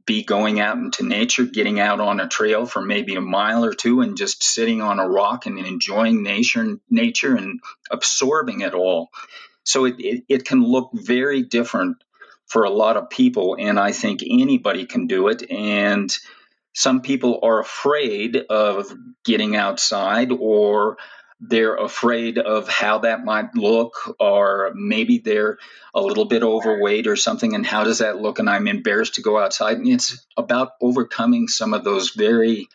be 0.06 0.26
going 0.26 0.60
out 0.60 0.76
into 0.76 1.06
nature, 1.06 1.46
getting 1.46 1.80
out 1.80 2.02
on 2.02 2.20
a 2.20 2.28
trail 2.28 2.66
for 2.66 2.82
maybe 2.82 3.16
a 3.16 3.22
mile 3.22 3.64
or 3.64 3.74
two 3.74 4.02
and 4.02 4.18
just 4.18 4.44
sitting 4.44 4.82
on 4.82 5.00
a 5.00 5.08
rock 5.08 5.46
and 5.46 5.58
enjoying 5.58 6.22
nature 6.22 6.80
nature 6.90 7.34
and 7.34 7.62
absorbing 7.90 8.60
it 8.60 8.74
all. 8.74 9.10
So 9.64 9.86
it, 9.86 9.96
it, 10.00 10.24
it 10.28 10.46
can 10.46 10.62
look 10.62 10.90
very 10.94 11.44
different 11.44 12.04
for 12.54 12.66
a 12.66 12.70
lot 12.70 12.98
of 12.98 13.10
people, 13.10 13.58
and 13.60 13.80
I 13.80 13.94
think 13.94 14.22
anybody 14.22 14.86
can 14.86 15.08
do 15.08 15.28
it. 15.28 15.50
And 15.50 16.16
some 16.74 17.02
people 17.02 17.40
are 17.42 17.60
afraid 17.60 18.38
of 18.38 18.94
getting 19.26 19.56
outside 19.56 20.32
or 20.32 20.98
they're 21.40 21.76
afraid 21.76 22.38
of 22.38 22.70
how 22.70 23.00
that 23.00 23.26
might 23.26 23.56
look, 23.56 23.96
or 24.20 24.72
maybe 24.76 25.18
they're 25.18 25.58
a 25.96 26.02
little 26.02 26.26
bit 26.26 26.44
overweight 26.44 27.08
or 27.08 27.16
something, 27.16 27.56
and 27.56 27.66
how 27.66 27.84
does 27.84 27.98
that 27.98 28.22
look? 28.22 28.38
And 28.38 28.48
I'm 28.48 28.68
embarrassed 28.68 29.16
to 29.16 29.24
go 29.24 29.40
outside. 29.40 29.78
And 29.78 29.88
it's 29.88 30.24
about 30.38 30.74
overcoming 30.80 31.48
some 31.48 31.74
of 31.74 31.84
those 31.84 32.12
very 32.12 32.70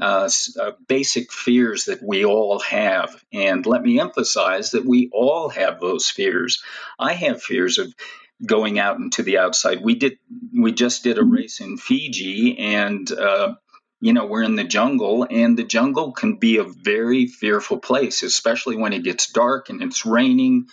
uh, 0.00 0.28
uh, 0.60 0.72
basic 0.88 1.32
fears 1.32 1.84
that 1.84 2.02
we 2.02 2.24
all 2.24 2.58
have. 2.58 3.22
And 3.32 3.64
let 3.64 3.82
me 3.82 4.00
emphasize 4.00 4.72
that 4.72 4.84
we 4.84 5.08
all 5.12 5.50
have 5.50 5.78
those 5.78 6.10
fears. 6.10 6.62
I 6.98 7.12
have 7.12 7.42
fears 7.42 7.78
of 7.78 7.94
going 8.44 8.78
out 8.78 8.98
into 8.98 9.22
the 9.22 9.38
outside. 9.38 9.82
We 9.82 9.94
did 9.94 10.18
we 10.58 10.72
just 10.72 11.04
did 11.04 11.18
a 11.18 11.24
race 11.24 11.60
in 11.60 11.76
Fiji, 11.76 12.58
and 12.58 13.10
uh, 13.10 13.54
you 14.00 14.12
know 14.12 14.26
we're 14.26 14.42
in 14.42 14.56
the 14.56 14.64
jungle, 14.64 15.26
and 15.28 15.58
the 15.58 15.64
jungle 15.64 16.12
can 16.12 16.36
be 16.36 16.58
a 16.58 16.64
very 16.64 17.26
fearful 17.26 17.78
place, 17.78 18.22
especially 18.22 18.76
when 18.76 18.92
it 18.92 19.04
gets 19.04 19.30
dark 19.30 19.68
and 19.68 19.82
it's 19.82 20.06
raining, 20.06 20.66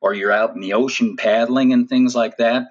or 0.00 0.14
you're 0.14 0.32
out 0.32 0.54
in 0.54 0.60
the 0.60 0.74
ocean 0.74 1.16
paddling 1.16 1.72
and 1.72 1.88
things 1.88 2.14
like 2.14 2.36
that. 2.38 2.68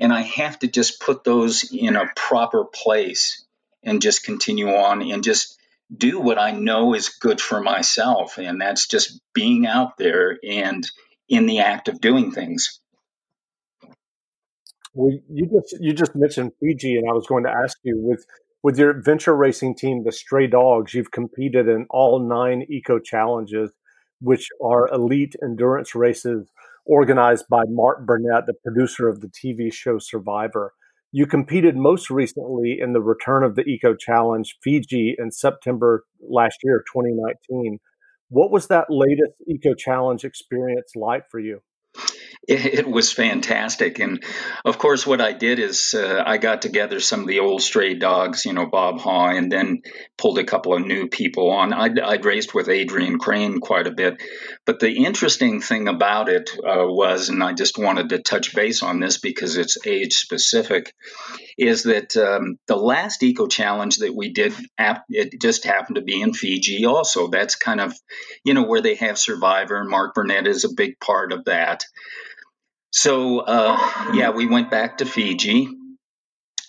And 0.00 0.12
I 0.12 0.20
have 0.20 0.58
to 0.60 0.68
just 0.68 1.00
put 1.00 1.24
those 1.24 1.72
in 1.72 1.96
a 1.96 2.10
proper 2.14 2.64
place 2.64 3.44
and 3.82 4.02
just 4.02 4.24
continue 4.24 4.68
on 4.68 5.02
and 5.02 5.24
just 5.24 5.58
do 5.94 6.20
what 6.20 6.38
I 6.38 6.52
know 6.52 6.94
is 6.94 7.08
good 7.08 7.40
for 7.40 7.60
myself. 7.60 8.38
And 8.38 8.60
that's 8.60 8.86
just 8.86 9.20
being 9.32 9.66
out 9.66 9.96
there 9.96 10.38
and 10.46 10.88
in 11.28 11.46
the 11.46 11.60
act 11.60 11.88
of 11.88 12.00
doing 12.00 12.30
things. 12.30 12.80
Well, 14.94 15.16
you 15.30 15.46
just 15.46 15.76
you 15.80 15.92
just 15.92 16.14
mentioned 16.14 16.52
Fiji, 16.60 16.96
and 16.96 17.08
I 17.08 17.12
was 17.12 17.26
going 17.26 17.44
to 17.44 17.50
ask 17.50 17.76
you 17.82 17.96
with 17.98 18.24
with 18.62 18.78
your 18.78 18.90
adventure 18.90 19.36
racing 19.36 19.76
team, 19.76 20.04
the 20.04 20.12
Stray 20.12 20.46
Dogs. 20.46 20.94
You've 20.94 21.10
competed 21.10 21.68
in 21.68 21.86
all 21.90 22.18
nine 22.20 22.64
eco 22.68 22.98
challenges, 22.98 23.70
which 24.20 24.48
are 24.64 24.88
elite 24.88 25.34
endurance 25.42 25.94
races 25.94 26.50
organized 26.86 27.44
by 27.50 27.62
Mark 27.68 28.06
Burnett, 28.06 28.46
the 28.46 28.54
producer 28.64 29.08
of 29.08 29.20
the 29.20 29.28
TV 29.28 29.72
show 29.72 29.98
Survivor. 29.98 30.72
You 31.12 31.26
competed 31.26 31.76
most 31.76 32.10
recently 32.10 32.78
in 32.80 32.92
the 32.92 33.00
return 33.00 33.42
of 33.42 33.54
the 33.56 33.62
Eco 33.62 33.94
Challenge 33.94 34.56
Fiji 34.62 35.14
in 35.18 35.30
September 35.30 36.04
last 36.20 36.58
year, 36.62 36.84
2019. 36.92 37.78
What 38.28 38.50
was 38.50 38.66
that 38.66 38.86
latest 38.90 39.32
Eco 39.46 39.74
Challenge 39.74 40.22
experience 40.24 40.92
like 40.94 41.24
for 41.30 41.40
you? 41.40 41.60
It, 42.48 42.64
it, 42.78 42.88
was 42.88 43.12
fantastic. 43.12 43.98
And 43.98 44.24
of 44.64 44.78
course, 44.78 45.06
what 45.06 45.20
I 45.20 45.32
did 45.32 45.58
is 45.58 45.92
uh, 45.94 46.22
I 46.24 46.38
got 46.38 46.62
together 46.62 46.98
some 46.98 47.20
of 47.20 47.26
the 47.26 47.40
old 47.40 47.60
stray 47.60 47.92
dogs, 47.92 48.46
you 48.46 48.54
know, 48.54 48.64
Bob 48.64 49.00
Haw, 49.00 49.28
and 49.28 49.52
then 49.52 49.82
pulled 50.16 50.38
a 50.38 50.44
couple 50.44 50.74
of 50.74 50.86
new 50.86 51.08
people 51.08 51.50
on. 51.50 51.74
I'd, 51.74 51.98
I'd 51.98 52.24
raced 52.24 52.54
with 52.54 52.70
Adrian 52.70 53.18
Crane 53.18 53.60
quite 53.60 53.86
a 53.86 53.92
bit. 53.92 54.22
But 54.64 54.80
the 54.80 55.04
interesting 55.04 55.60
thing 55.60 55.88
about 55.88 56.30
it 56.30 56.50
uh, 56.56 56.86
was, 56.86 57.28
and 57.28 57.42
I 57.42 57.52
just 57.52 57.76
wanted 57.76 58.08
to 58.08 58.18
touch 58.18 58.54
base 58.54 58.82
on 58.82 58.98
this 58.98 59.18
because 59.18 59.58
it's 59.58 59.76
age 59.86 60.14
specific, 60.14 60.94
is 61.58 61.82
that 61.82 62.16
um, 62.16 62.58
the 62.66 62.76
last 62.76 63.22
Eco 63.22 63.46
Challenge 63.46 63.96
that 63.96 64.14
we 64.14 64.32
did, 64.32 64.54
it 65.10 65.40
just 65.40 65.64
happened 65.64 65.96
to 65.96 66.02
be 66.02 66.22
in 66.22 66.32
Fiji 66.32 66.86
also. 66.86 67.28
That's 67.28 67.56
kind 67.56 67.80
of, 67.80 67.92
you 68.42 68.54
know, 68.54 68.64
where 68.64 68.80
they 68.80 68.94
have 68.94 69.18
Survivor. 69.18 69.84
Mark 69.84 70.14
Burnett 70.14 70.46
is 70.46 70.64
a 70.64 70.74
big 70.74 70.98
part 70.98 71.32
of 71.32 71.44
that. 71.44 71.84
So, 72.90 73.40
uh, 73.40 73.78
yeah, 74.14 74.30
we 74.30 74.46
went 74.46 74.70
back 74.70 74.98
to 74.98 75.04
Fiji 75.04 75.68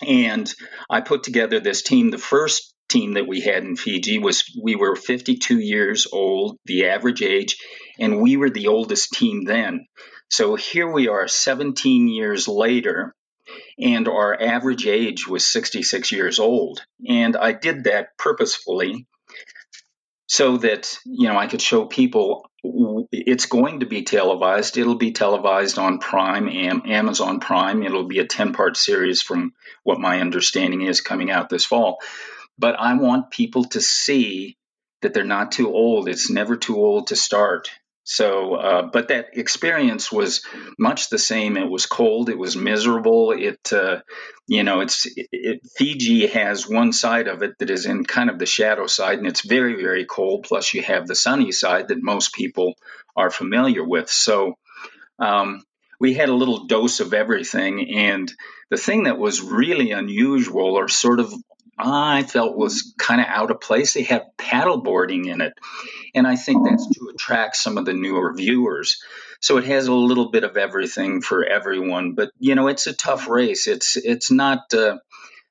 and 0.06 0.52
I 0.88 1.00
put 1.00 1.22
together 1.22 1.60
this 1.60 1.82
team. 1.82 2.10
The 2.10 2.18
first 2.18 2.74
team 2.88 3.14
that 3.14 3.26
we 3.26 3.40
had 3.40 3.64
in 3.64 3.76
Fiji 3.76 4.18
was 4.18 4.44
we 4.60 4.74
were 4.76 4.96
52 4.96 5.58
years 5.58 6.06
old, 6.12 6.56
the 6.64 6.88
average 6.88 7.22
age, 7.22 7.56
and 7.98 8.20
we 8.20 8.36
were 8.36 8.50
the 8.50 8.68
oldest 8.68 9.12
team 9.12 9.44
then. 9.44 9.86
So 10.28 10.54
here 10.54 10.90
we 10.90 11.08
are 11.08 11.28
17 11.28 12.08
years 12.08 12.48
later, 12.48 13.14
and 13.78 14.08
our 14.08 14.40
average 14.40 14.86
age 14.86 15.26
was 15.26 15.48
66 15.48 16.12
years 16.12 16.38
old. 16.38 16.84
And 17.08 17.36
I 17.36 17.52
did 17.52 17.84
that 17.84 18.16
purposefully 18.18 19.06
so 20.30 20.58
that 20.58 20.96
you 21.04 21.26
know 21.26 21.36
I 21.36 21.48
could 21.48 21.60
show 21.60 21.84
people 21.86 22.48
it's 23.10 23.46
going 23.46 23.80
to 23.80 23.86
be 23.86 24.02
televised. 24.02 24.78
It'll 24.78 24.94
be 24.94 25.10
televised 25.10 25.76
on 25.76 25.98
Prime, 25.98 26.48
Amazon 26.48 27.40
Prime. 27.40 27.82
It'll 27.82 28.06
be 28.06 28.20
a 28.20 28.26
10 28.26 28.52
part 28.52 28.76
series 28.76 29.22
from 29.22 29.54
what 29.82 29.98
my 29.98 30.20
understanding 30.20 30.82
is 30.82 31.00
coming 31.00 31.32
out 31.32 31.48
this 31.48 31.64
fall. 31.64 31.98
But 32.58 32.78
I 32.78 32.94
want 32.94 33.32
people 33.32 33.64
to 33.70 33.80
see 33.80 34.56
that 35.02 35.14
they're 35.14 35.24
not 35.24 35.50
too 35.50 35.72
old. 35.72 36.08
It's 36.08 36.30
never 36.30 36.56
too 36.56 36.76
old 36.76 37.08
to 37.08 37.16
start. 37.16 37.70
So, 38.12 38.56
uh, 38.56 38.82
but 38.92 39.06
that 39.08 39.38
experience 39.38 40.10
was 40.10 40.44
much 40.76 41.10
the 41.10 41.18
same. 41.18 41.56
It 41.56 41.70
was 41.70 41.86
cold. 41.86 42.28
It 42.28 42.36
was 42.36 42.56
miserable. 42.56 43.30
It, 43.30 43.72
uh, 43.72 44.00
you 44.48 44.64
know, 44.64 44.80
it's 44.80 45.06
it, 45.06 45.28
it, 45.30 45.60
Fiji 45.76 46.26
has 46.26 46.68
one 46.68 46.92
side 46.92 47.28
of 47.28 47.44
it 47.44 47.56
that 47.60 47.70
is 47.70 47.86
in 47.86 48.04
kind 48.04 48.28
of 48.28 48.40
the 48.40 48.46
shadow 48.46 48.88
side, 48.88 49.18
and 49.18 49.28
it's 49.28 49.46
very, 49.46 49.80
very 49.80 50.06
cold. 50.06 50.44
Plus, 50.48 50.74
you 50.74 50.82
have 50.82 51.06
the 51.06 51.14
sunny 51.14 51.52
side 51.52 51.86
that 51.88 52.02
most 52.02 52.34
people 52.34 52.74
are 53.14 53.30
familiar 53.30 53.84
with. 53.84 54.10
So, 54.10 54.54
um, 55.20 55.62
we 56.00 56.14
had 56.14 56.30
a 56.30 56.34
little 56.34 56.66
dose 56.66 56.98
of 56.98 57.14
everything. 57.14 57.94
And 57.94 58.32
the 58.70 58.76
thing 58.76 59.04
that 59.04 59.18
was 59.18 59.40
really 59.40 59.92
unusual 59.92 60.74
or 60.74 60.88
sort 60.88 61.20
of 61.20 61.32
I 61.82 62.22
felt 62.22 62.56
was 62.56 62.94
kind 62.98 63.20
of 63.20 63.26
out 63.28 63.50
of 63.50 63.60
place. 63.60 63.94
They 63.94 64.02
have 64.04 64.26
paddleboarding 64.38 65.26
in 65.26 65.40
it. 65.40 65.54
And 66.14 66.26
I 66.26 66.36
think 66.36 66.68
that's 66.68 66.86
to 66.88 67.10
attract 67.14 67.56
some 67.56 67.78
of 67.78 67.84
the 67.84 67.94
newer 67.94 68.32
viewers. 68.34 69.02
So 69.40 69.56
it 69.56 69.64
has 69.64 69.86
a 69.86 69.94
little 69.94 70.30
bit 70.30 70.44
of 70.44 70.56
everything 70.56 71.22
for 71.22 71.44
everyone. 71.44 72.12
But, 72.12 72.30
you 72.38 72.54
know, 72.54 72.68
it's 72.68 72.86
a 72.86 72.92
tough 72.92 73.28
race. 73.28 73.66
It's, 73.66 73.96
it's 73.96 74.30
not 74.30 74.72
uh, 74.74 74.98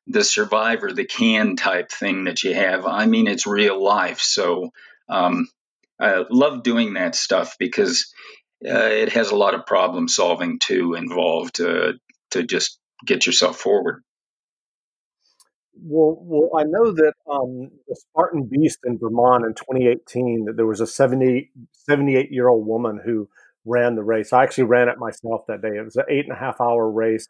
the 0.08 0.24
survivor, 0.24 0.92
the 0.92 1.06
can 1.06 1.56
type 1.56 1.92
thing 1.92 2.26
that 2.26 2.44
you 2.44 2.54
have. 2.54 2.86
I 2.86 3.06
mean, 3.06 3.28
it's 3.28 3.48
real 3.48 3.82
life. 3.82 4.20
So 4.20 4.72
um, 5.08 5.48
I 6.00 6.26
love 6.30 6.64
doing 6.64 6.94
that 6.94 7.16
stuff 7.16 7.56
because 7.60 8.14
uh, 8.66 8.90
it 8.92 9.14
has 9.14 9.32
a 9.32 9.36
lot 9.36 9.56
of 9.56 9.66
problem 9.66 10.08
solving 10.08 10.60
too 10.60 10.94
involved 10.94 11.62
uh, 11.62 11.94
to 12.32 12.44
just 12.44 12.80
get 13.06 13.26
yourself 13.26 13.58
forward. 13.58 14.04
Well, 15.82 16.18
well, 16.22 16.60
I 16.60 16.64
know 16.64 16.92
that 16.92 17.14
um, 17.32 17.70
the 17.88 17.96
Spartan 17.96 18.50
Beast 18.50 18.80
in 18.86 18.98
Vermont 18.98 19.46
in 19.46 19.54
2018, 19.54 20.46
that 20.46 20.58
there 20.58 20.66
was 20.66 20.82
a 20.82 20.88
70, 20.88 21.52
78 21.72 22.32
year 22.32 22.48
old 22.48 22.66
woman 22.66 23.00
who 23.04 23.30
ran 23.66 23.96
the 23.96 24.04
race. 24.04 24.34
I 24.34 24.44
actually 24.44 24.66
ran 24.66 24.90
it 24.90 24.98
myself 24.98 25.42
that 25.48 25.62
day. 25.62 25.78
It 25.78 25.86
was 25.86 25.96
an 25.96 26.06
eight 26.10 26.26
and 26.26 26.36
a 26.36 26.40
half 26.40 26.60
hour 26.60 26.90
race, 26.90 27.28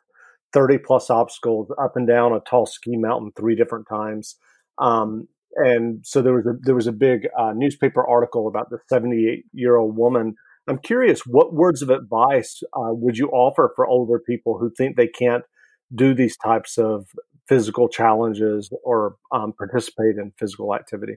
30 0.54 0.80
plus 0.80 1.10
obstacles 1.10 1.72
up 1.82 1.96
and 1.96 2.08
down 2.08 2.34
a 2.34 2.40
tall 2.40 2.66
ski 2.66 2.96
mountain 2.96 3.32
three 3.38 3.56
different 3.56 3.88
times. 3.90 4.36
Um, 4.78 5.28
and 5.56 6.06
so 6.06 6.22
there 6.22 6.34
was 6.34 6.46
a 6.46 6.54
there 6.62 6.76
was 6.76 6.88
a 6.88 6.92
big 6.92 7.28
uh, 7.38 7.54
newspaper 7.56 8.08
article 8.08 8.48
about 8.48 8.70
the 8.70 8.78
78 8.88 9.46
year 9.54 9.78
old 9.78 9.98
woman. 9.98 10.36
I'm 10.68 10.78
curious, 10.78 11.22
what 11.26 11.54
words 11.54 11.82
of 11.82 11.90
advice 11.90 12.62
uh, 12.74 12.94
would 12.94 13.18
you 13.18 13.30
offer 13.30 13.74
for 13.76 13.88
older 13.88 14.20
people 14.20 14.60
who 14.60 14.72
think 14.78 14.96
they 14.96 15.08
can't 15.08 15.44
do 15.94 16.14
these 16.14 16.38
types 16.38 16.78
of 16.78 17.08
physical 17.50 17.90
challenges 17.90 18.70
or 18.84 19.16
um, 19.32 19.52
participate 19.54 20.18
in 20.18 20.32
physical 20.38 20.74
activity? 20.74 21.16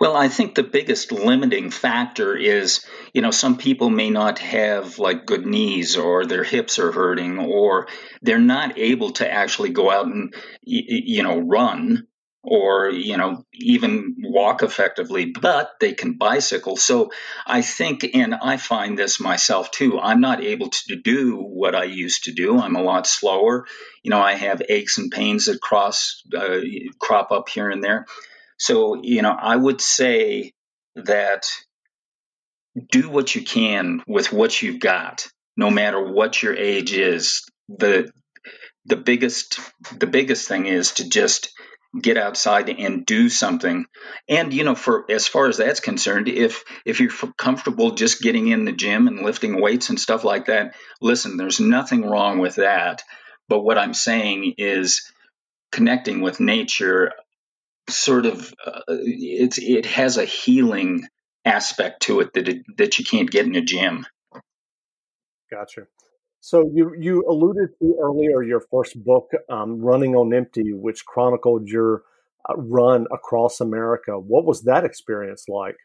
Well, 0.00 0.16
I 0.16 0.28
think 0.28 0.56
the 0.56 0.64
biggest 0.64 1.12
limiting 1.12 1.70
factor 1.70 2.36
is, 2.36 2.84
you 3.14 3.22
know, 3.22 3.30
some 3.30 3.56
people 3.56 3.88
may 3.88 4.10
not 4.10 4.40
have 4.40 4.98
like 4.98 5.26
good 5.26 5.46
knees 5.46 5.96
or 5.96 6.26
their 6.26 6.42
hips 6.42 6.80
are 6.80 6.90
hurting 6.90 7.38
or 7.38 7.86
they're 8.20 8.40
not 8.40 8.78
able 8.78 9.10
to 9.12 9.30
actually 9.30 9.70
go 9.70 9.90
out 9.90 10.06
and, 10.06 10.34
you 10.64 11.22
know, 11.22 11.38
run 11.38 12.08
or 12.42 12.90
you 12.90 13.16
know 13.16 13.44
even 13.54 14.16
walk 14.18 14.62
effectively 14.62 15.26
but 15.26 15.72
they 15.80 15.92
can 15.92 16.14
bicycle. 16.14 16.76
So 16.76 17.10
i 17.46 17.62
think 17.62 18.08
and 18.14 18.34
i 18.34 18.56
find 18.56 18.98
this 18.98 19.20
myself 19.20 19.70
too 19.70 19.98
i'm 20.00 20.20
not 20.20 20.42
able 20.42 20.70
to 20.70 20.96
do 20.96 21.36
what 21.38 21.74
i 21.74 21.84
used 21.84 22.24
to 22.24 22.32
do. 22.32 22.58
I'm 22.58 22.76
a 22.76 22.82
lot 22.82 23.06
slower. 23.06 23.66
You 24.02 24.10
know 24.10 24.20
i 24.20 24.34
have 24.34 24.62
aches 24.68 24.98
and 24.98 25.10
pains 25.10 25.46
that 25.46 25.60
cross 25.60 26.22
uh, 26.36 26.60
crop 26.98 27.30
up 27.32 27.48
here 27.48 27.70
and 27.70 27.82
there. 27.82 28.06
So 28.58 29.00
you 29.02 29.22
know 29.22 29.36
i 29.38 29.56
would 29.56 29.80
say 29.80 30.52
that 30.96 31.46
do 32.90 33.08
what 33.08 33.34
you 33.34 33.42
can 33.42 34.02
with 34.06 34.32
what 34.32 34.62
you've 34.62 34.80
got 34.80 35.26
no 35.56 35.70
matter 35.70 36.02
what 36.12 36.42
your 36.42 36.54
age 36.54 36.92
is. 36.92 37.44
The 37.68 38.10
the 38.84 38.96
biggest 38.96 39.60
the 39.98 40.06
biggest 40.06 40.48
thing 40.48 40.66
is 40.66 40.92
to 40.92 41.08
just 41.08 41.52
get 42.00 42.16
outside 42.16 42.70
and 42.70 43.04
do 43.04 43.28
something 43.28 43.84
and 44.28 44.54
you 44.54 44.64
know 44.64 44.74
for 44.74 45.04
as 45.10 45.28
far 45.28 45.48
as 45.48 45.58
that's 45.58 45.80
concerned 45.80 46.26
if 46.26 46.64
if 46.86 47.00
you're 47.00 47.10
comfortable 47.36 47.90
just 47.90 48.22
getting 48.22 48.48
in 48.48 48.64
the 48.64 48.72
gym 48.72 49.08
and 49.08 49.20
lifting 49.20 49.60
weights 49.60 49.90
and 49.90 50.00
stuff 50.00 50.24
like 50.24 50.46
that 50.46 50.74
listen 51.02 51.36
there's 51.36 51.60
nothing 51.60 52.02
wrong 52.02 52.38
with 52.38 52.54
that 52.54 53.02
but 53.48 53.62
what 53.62 53.76
i'm 53.76 53.92
saying 53.92 54.54
is 54.56 55.12
connecting 55.70 56.22
with 56.22 56.40
nature 56.40 57.12
sort 57.88 58.26
of 58.26 58.54
uh, 58.64 58.80
it's 58.88 59.58
it 59.58 59.86
has 59.86 60.16
a 60.16 60.24
healing 60.24 61.06
aspect 61.44 62.02
to 62.02 62.20
it 62.20 62.32
that 62.34 62.48
it, 62.48 62.62
that 62.76 62.98
you 62.98 63.04
can't 63.04 63.30
get 63.30 63.46
in 63.46 63.54
a 63.56 63.62
gym. 63.62 64.06
Gotcha. 65.50 65.82
So 66.42 66.68
you 66.74 66.92
you 66.98 67.24
alluded 67.28 67.68
to 67.78 67.98
earlier 68.02 68.42
your 68.42 68.60
first 68.60 69.02
book, 69.02 69.30
um, 69.48 69.80
"Running 69.80 70.16
on 70.16 70.34
Empty," 70.34 70.72
which 70.72 71.06
chronicled 71.06 71.68
your 71.68 72.02
uh, 72.50 72.56
run 72.56 73.06
across 73.12 73.60
America. 73.60 74.18
What 74.18 74.44
was 74.44 74.62
that 74.62 74.84
experience 74.84 75.44
like? 75.48 75.76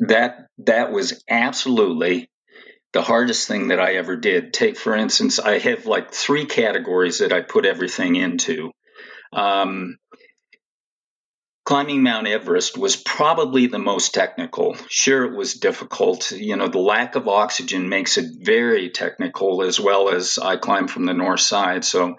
That 0.00 0.48
that 0.58 0.90
was 0.90 1.22
absolutely 1.30 2.28
the 2.92 3.02
hardest 3.02 3.46
thing 3.46 3.68
that 3.68 3.78
I 3.78 3.94
ever 3.94 4.16
did. 4.16 4.52
Take 4.52 4.76
for 4.76 4.96
instance, 4.96 5.38
I 5.38 5.58
have 5.58 5.86
like 5.86 6.12
three 6.12 6.46
categories 6.46 7.20
that 7.20 7.32
I 7.32 7.42
put 7.42 7.64
everything 7.64 8.16
into. 8.16 8.72
Um, 9.32 9.96
climbing 11.68 12.02
Mount 12.02 12.26
Everest 12.26 12.78
was 12.78 12.96
probably 12.96 13.66
the 13.66 13.78
most 13.78 14.14
technical. 14.14 14.74
Sure, 14.88 15.26
it 15.26 15.36
was 15.36 15.52
difficult. 15.52 16.30
You 16.30 16.56
know, 16.56 16.68
the 16.68 16.78
lack 16.78 17.14
of 17.14 17.28
oxygen 17.28 17.90
makes 17.90 18.16
it 18.16 18.24
very 18.40 18.88
technical, 18.88 19.62
as 19.62 19.78
well 19.78 20.08
as 20.08 20.38
I 20.38 20.56
climb 20.56 20.88
from 20.88 21.04
the 21.04 21.12
north 21.12 21.40
side. 21.40 21.84
So, 21.84 22.16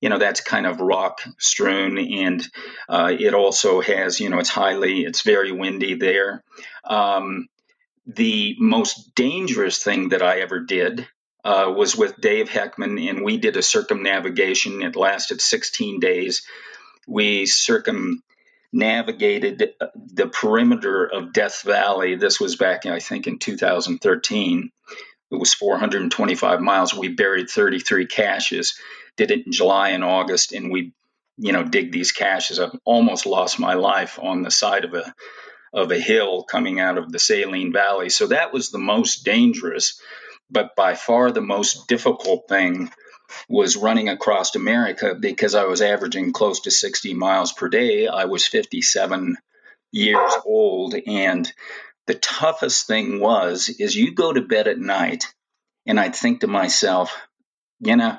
you 0.00 0.08
know, 0.08 0.18
that's 0.18 0.40
kind 0.40 0.66
of 0.66 0.80
rock 0.80 1.20
strewn, 1.38 1.96
and 1.96 2.44
uh, 2.88 3.14
it 3.16 3.34
also 3.34 3.80
has, 3.80 4.18
you 4.18 4.30
know, 4.30 4.40
it's 4.40 4.48
highly, 4.48 5.02
it's 5.02 5.22
very 5.22 5.52
windy 5.52 5.94
there. 5.94 6.42
Um, 6.82 7.46
the 8.04 8.56
most 8.58 9.14
dangerous 9.14 9.80
thing 9.80 10.08
that 10.08 10.22
I 10.22 10.40
ever 10.40 10.58
did 10.58 11.06
uh, 11.44 11.72
was 11.76 11.94
with 11.94 12.20
Dave 12.20 12.48
Heckman, 12.48 13.08
and 13.08 13.22
we 13.22 13.36
did 13.36 13.56
a 13.56 13.62
circumnavigation. 13.62 14.82
It 14.82 14.96
lasted 14.96 15.40
16 15.40 16.00
days. 16.00 16.42
We 17.06 17.46
circum 17.46 18.24
navigated 18.72 19.72
the 19.94 20.26
perimeter 20.28 21.06
of 21.06 21.32
Death 21.32 21.62
Valley. 21.62 22.16
This 22.16 22.40
was 22.40 22.56
back, 22.56 22.86
I 22.86 22.98
think, 22.98 23.26
in 23.26 23.38
2013. 23.38 24.70
It 25.30 25.34
was 25.36 25.54
425 25.54 26.60
miles. 26.60 26.94
We 26.94 27.08
buried 27.08 27.50
33 27.50 28.06
caches. 28.06 28.78
Did 29.16 29.30
it 29.30 29.46
in 29.46 29.52
July 29.52 29.90
and 29.90 30.04
August, 30.04 30.52
and 30.52 30.70
we, 30.70 30.92
you 31.36 31.52
know, 31.52 31.64
dig 31.64 31.92
these 31.92 32.12
caches. 32.12 32.58
I've 32.58 32.78
almost 32.84 33.26
lost 33.26 33.58
my 33.58 33.74
life 33.74 34.18
on 34.20 34.42
the 34.42 34.50
side 34.50 34.84
of 34.84 34.94
a 34.94 35.14
of 35.72 35.90
a 35.90 35.98
hill 35.98 36.44
coming 36.44 36.80
out 36.80 36.96
of 36.96 37.12
the 37.12 37.18
Saline 37.18 37.72
Valley. 37.72 38.08
So 38.08 38.28
that 38.28 38.52
was 38.52 38.70
the 38.70 38.78
most 38.78 39.24
dangerous, 39.24 40.00
but 40.50 40.74
by 40.76 40.94
far 40.94 41.30
the 41.30 41.42
most 41.42 41.88
difficult 41.88 42.48
thing 42.48 42.90
was 43.48 43.76
running 43.76 44.08
across 44.08 44.54
America 44.54 45.14
because 45.14 45.54
I 45.54 45.64
was 45.64 45.80
averaging 45.80 46.32
close 46.32 46.60
to 46.60 46.70
60 46.70 47.14
miles 47.14 47.52
per 47.52 47.68
day. 47.68 48.08
I 48.08 48.24
was 48.26 48.46
57 48.46 49.36
years 49.92 50.32
old 50.44 50.94
and 51.06 51.50
the 52.06 52.14
toughest 52.14 52.86
thing 52.86 53.20
was 53.20 53.68
is 53.68 53.94
you 53.94 54.14
go 54.14 54.32
to 54.32 54.40
bed 54.40 54.68
at 54.68 54.78
night 54.78 55.26
and 55.86 55.98
I'd 55.98 56.16
think 56.16 56.40
to 56.40 56.46
myself, 56.46 57.16
you 57.80 57.96
know, 57.96 58.18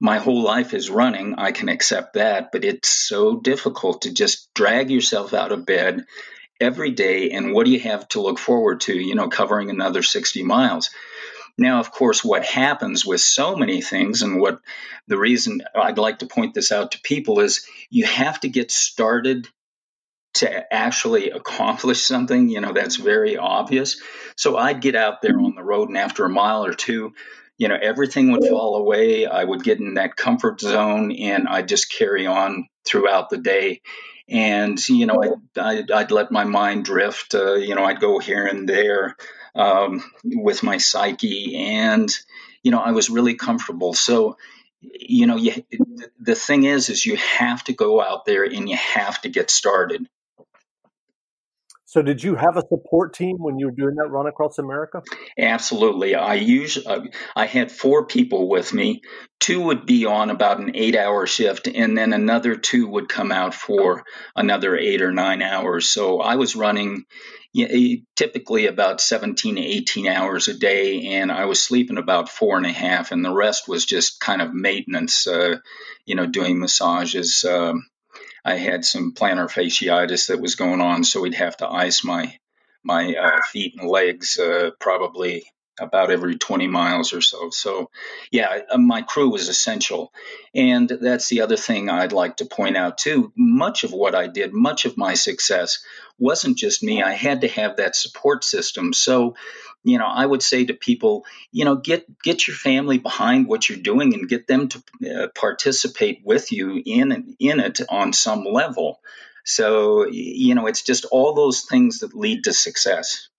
my 0.00 0.18
whole 0.18 0.42
life 0.42 0.72
is 0.72 0.88
running. 0.88 1.34
I 1.36 1.52
can 1.52 1.68
accept 1.68 2.14
that, 2.14 2.52
but 2.52 2.64
it's 2.64 2.88
so 2.88 3.38
difficult 3.38 4.02
to 4.02 4.12
just 4.12 4.52
drag 4.54 4.90
yourself 4.90 5.34
out 5.34 5.52
of 5.52 5.66
bed 5.66 6.06
every 6.60 6.90
day 6.90 7.30
and 7.30 7.52
what 7.52 7.66
do 7.66 7.72
you 7.72 7.80
have 7.80 8.06
to 8.08 8.20
look 8.20 8.38
forward 8.38 8.82
to, 8.82 8.94
you 8.94 9.14
know, 9.14 9.28
covering 9.28 9.70
another 9.70 10.02
60 10.02 10.42
miles. 10.42 10.90
Now, 11.60 11.78
of 11.78 11.92
course, 11.92 12.24
what 12.24 12.42
happens 12.42 13.04
with 13.04 13.20
so 13.20 13.54
many 13.54 13.82
things, 13.82 14.22
and 14.22 14.40
what 14.40 14.60
the 15.08 15.18
reason 15.18 15.60
I'd 15.74 15.98
like 15.98 16.20
to 16.20 16.26
point 16.26 16.54
this 16.54 16.72
out 16.72 16.92
to 16.92 17.00
people 17.02 17.40
is 17.40 17.66
you 17.90 18.06
have 18.06 18.40
to 18.40 18.48
get 18.48 18.70
started 18.70 19.46
to 20.34 20.72
actually 20.72 21.30
accomplish 21.30 22.00
something. 22.00 22.48
You 22.48 22.62
know, 22.62 22.72
that's 22.72 22.96
very 22.96 23.36
obvious. 23.36 24.00
So 24.36 24.56
I'd 24.56 24.80
get 24.80 24.96
out 24.96 25.20
there 25.20 25.38
on 25.38 25.54
the 25.54 25.62
road, 25.62 25.90
and 25.90 25.98
after 25.98 26.24
a 26.24 26.30
mile 26.30 26.64
or 26.64 26.72
two, 26.72 27.12
you 27.58 27.68
know, 27.68 27.76
everything 27.80 28.32
would 28.32 28.48
fall 28.48 28.76
away. 28.76 29.26
I 29.26 29.44
would 29.44 29.62
get 29.62 29.80
in 29.80 29.94
that 29.94 30.16
comfort 30.16 30.62
zone 30.62 31.12
and 31.12 31.46
I'd 31.46 31.68
just 31.68 31.92
carry 31.92 32.26
on 32.26 32.68
throughout 32.86 33.28
the 33.28 33.36
day. 33.36 33.82
And, 34.30 34.78
you 34.88 35.04
know, 35.04 35.22
I'd, 35.22 35.58
I'd, 35.60 35.90
I'd 35.90 36.10
let 36.10 36.32
my 36.32 36.44
mind 36.44 36.86
drift. 36.86 37.34
Uh, 37.34 37.56
you 37.56 37.74
know, 37.74 37.84
I'd 37.84 38.00
go 38.00 38.18
here 38.18 38.46
and 38.46 38.66
there 38.66 39.14
um, 39.54 40.02
with 40.24 40.62
my 40.62 40.78
psyche, 40.78 41.56
and 41.56 42.16
you 42.62 42.70
know 42.70 42.80
I 42.80 42.92
was 42.92 43.10
really 43.10 43.34
comfortable. 43.34 43.94
So 43.94 44.36
you 44.82 45.26
know, 45.26 45.36
you, 45.36 45.64
the 46.18 46.34
thing 46.34 46.64
is, 46.64 46.88
is 46.88 47.04
you 47.04 47.16
have 47.16 47.62
to 47.64 47.72
go 47.72 48.00
out 48.00 48.24
there 48.24 48.44
and 48.44 48.68
you 48.68 48.76
have 48.76 49.20
to 49.22 49.28
get 49.28 49.50
started. 49.50 50.06
So, 51.90 52.02
did 52.02 52.22
you 52.22 52.36
have 52.36 52.56
a 52.56 52.62
support 52.68 53.14
team 53.14 53.38
when 53.40 53.58
you 53.58 53.66
were 53.66 53.72
doing 53.72 53.96
that 53.96 54.10
run 54.10 54.28
across 54.28 54.58
America? 54.58 55.02
Absolutely. 55.36 56.14
I 56.14 56.34
usually 56.34 56.86
uh, 56.86 57.00
I 57.34 57.46
had 57.46 57.72
four 57.72 58.06
people 58.06 58.48
with 58.48 58.72
me. 58.72 59.00
Two 59.40 59.62
would 59.62 59.86
be 59.86 60.06
on 60.06 60.30
about 60.30 60.60
an 60.60 60.76
eight-hour 60.76 61.26
shift, 61.26 61.66
and 61.66 61.98
then 61.98 62.12
another 62.12 62.54
two 62.54 62.86
would 62.86 63.08
come 63.08 63.32
out 63.32 63.54
for 63.54 64.04
another 64.36 64.76
eight 64.76 65.02
or 65.02 65.10
nine 65.10 65.42
hours. 65.42 65.88
So 65.88 66.20
I 66.20 66.36
was 66.36 66.54
running 66.54 67.06
typically 68.14 68.66
about 68.66 69.00
17 69.00 69.56
to 69.56 69.60
18 69.60 70.06
hours 70.06 70.46
a 70.46 70.54
day, 70.54 71.16
and 71.16 71.32
I 71.32 71.46
was 71.46 71.60
sleeping 71.60 71.98
about 71.98 72.28
four 72.28 72.56
and 72.56 72.66
a 72.66 72.72
half, 72.72 73.10
and 73.10 73.24
the 73.24 73.34
rest 73.34 73.66
was 73.66 73.84
just 73.84 74.20
kind 74.20 74.40
of 74.40 74.54
maintenance. 74.54 75.26
Uh, 75.26 75.56
you 76.06 76.14
know, 76.14 76.26
doing 76.26 76.60
massages. 76.60 77.44
Um, 77.44 77.89
I 78.44 78.56
had 78.56 78.84
some 78.84 79.12
plantar 79.14 79.50
fasciitis 79.50 80.28
that 80.28 80.40
was 80.40 80.54
going 80.54 80.80
on, 80.80 81.04
so 81.04 81.20
we'd 81.20 81.34
have 81.34 81.56
to 81.58 81.68
ice 81.68 82.04
my 82.04 82.38
my 82.82 83.14
uh, 83.14 83.40
feet 83.52 83.74
and 83.78 83.88
legs 83.88 84.38
uh, 84.38 84.70
probably 84.80 85.44
about 85.80 86.10
every 86.10 86.36
20 86.36 86.68
miles 86.68 87.12
or 87.12 87.20
so. 87.20 87.50
So, 87.50 87.90
yeah, 88.30 88.60
uh, 88.70 88.78
my 88.78 89.02
crew 89.02 89.30
was 89.30 89.48
essential. 89.48 90.12
And 90.54 90.88
that's 90.88 91.28
the 91.28 91.40
other 91.42 91.56
thing 91.56 91.88
I'd 91.88 92.12
like 92.12 92.36
to 92.36 92.44
point 92.44 92.76
out 92.76 92.98
too. 92.98 93.32
Much 93.36 93.84
of 93.84 93.92
what 93.92 94.14
I 94.14 94.26
did, 94.26 94.52
much 94.52 94.84
of 94.84 94.96
my 94.96 95.14
success 95.14 95.82
wasn't 96.18 96.58
just 96.58 96.82
me. 96.82 97.02
I 97.02 97.12
had 97.12 97.40
to 97.40 97.48
have 97.48 97.76
that 97.76 97.96
support 97.96 98.44
system. 98.44 98.92
So, 98.92 99.34
you 99.82 99.98
know, 99.98 100.06
I 100.06 100.26
would 100.26 100.42
say 100.42 100.66
to 100.66 100.74
people, 100.74 101.24
you 101.50 101.64
know, 101.64 101.76
get 101.76 102.06
get 102.22 102.46
your 102.46 102.56
family 102.56 102.98
behind 102.98 103.46
what 103.46 103.68
you're 103.68 103.78
doing 103.78 104.12
and 104.12 104.28
get 104.28 104.46
them 104.46 104.68
to 104.68 104.82
uh, 105.10 105.28
participate 105.34 106.20
with 106.24 106.52
you 106.52 106.82
in 106.84 107.36
in 107.40 107.60
it 107.60 107.80
on 107.88 108.12
some 108.12 108.44
level. 108.44 109.00
So, 109.44 110.06
you 110.06 110.54
know, 110.54 110.66
it's 110.66 110.82
just 110.82 111.06
all 111.06 111.34
those 111.34 111.62
things 111.62 112.00
that 112.00 112.14
lead 112.14 112.44
to 112.44 112.52
success. 112.52 113.29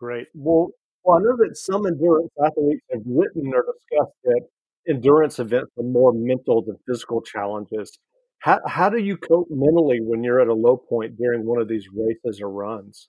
Great. 0.00 0.28
Well, 0.34 0.70
well, 1.04 1.18
I 1.18 1.20
know 1.22 1.36
that 1.38 1.56
some 1.56 1.86
endurance 1.86 2.30
athletes 2.42 2.82
have 2.90 3.02
written 3.06 3.52
or 3.54 3.64
discussed 3.64 4.16
that 4.24 4.40
endurance 4.88 5.38
events 5.38 5.72
are 5.78 5.84
more 5.84 6.12
mental 6.14 6.62
than 6.62 6.76
physical 6.88 7.20
challenges. 7.22 7.98
How, 8.38 8.60
how 8.66 8.88
do 8.88 8.98
you 8.98 9.18
cope 9.18 9.48
mentally 9.50 10.00
when 10.00 10.24
you're 10.24 10.40
at 10.40 10.48
a 10.48 10.54
low 10.54 10.78
point 10.78 11.18
during 11.18 11.44
one 11.44 11.60
of 11.60 11.68
these 11.68 11.86
races 11.94 12.40
or 12.40 12.50
runs? 12.50 13.08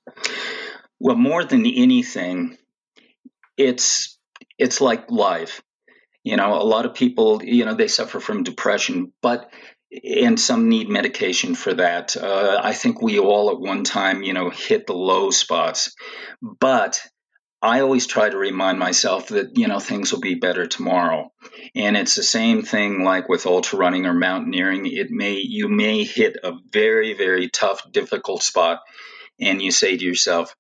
Well, 1.00 1.16
more 1.16 1.46
than 1.46 1.66
anything, 1.66 2.58
it's 3.58 4.18
it's 4.58 4.82
like 4.82 5.10
life. 5.10 5.62
You 6.24 6.38
know, 6.38 6.54
a 6.54 6.64
lot 6.64 6.86
of 6.86 6.94
people, 6.94 7.44
you 7.44 7.66
know, 7.66 7.76
they 7.76 7.88
suffer 7.88 8.20
from 8.20 8.44
depression, 8.44 9.14
but 9.22 9.52
and 10.04 10.40
some 10.40 10.70
need 10.70 10.90
medication 10.90 11.56
for 11.56 11.74
that. 11.74 12.16
Uh, 12.16 12.60
I 12.62 12.74
think 12.74 13.02
we 13.02 13.20
all 13.20 13.52
at 13.52 13.60
one 13.60 13.84
time, 13.84 14.24
you 14.24 14.34
know, 14.34 14.50
hit 14.50 14.88
the 14.88 14.94
low 14.94 15.32
spots, 15.32 15.94
but 16.42 17.02
I 17.62 17.82
always 17.82 18.08
try 18.08 18.28
to 18.28 18.38
remind 18.38 18.80
myself 18.80 19.28
that 19.28 19.56
you 19.56 19.68
know 19.68 19.80
things 19.80 20.12
will 20.12 20.20
be 20.20 20.36
better 20.36 20.66
tomorrow, 20.66 21.32
and 21.76 21.96
it's 21.96 22.16
the 22.16 22.24
same 22.24 22.64
thing 22.64 23.04
like 23.04 23.30
with 23.30 23.46
ultra 23.46 23.78
running 23.78 24.08
or 24.08 24.16
mountaineering. 24.16 24.88
It 24.88 25.12
may 25.12 25.36
you 25.36 25.68
may 25.68 26.04
hit 26.04 26.38
a 26.44 26.54
very 26.72 27.14
very 27.14 27.50
tough, 27.50 27.82
difficult 27.92 28.42
spot, 28.42 28.80
and 29.40 29.62
you 29.62 29.70
say 29.72 29.96
to 29.96 30.04
yourself, 30.04 30.56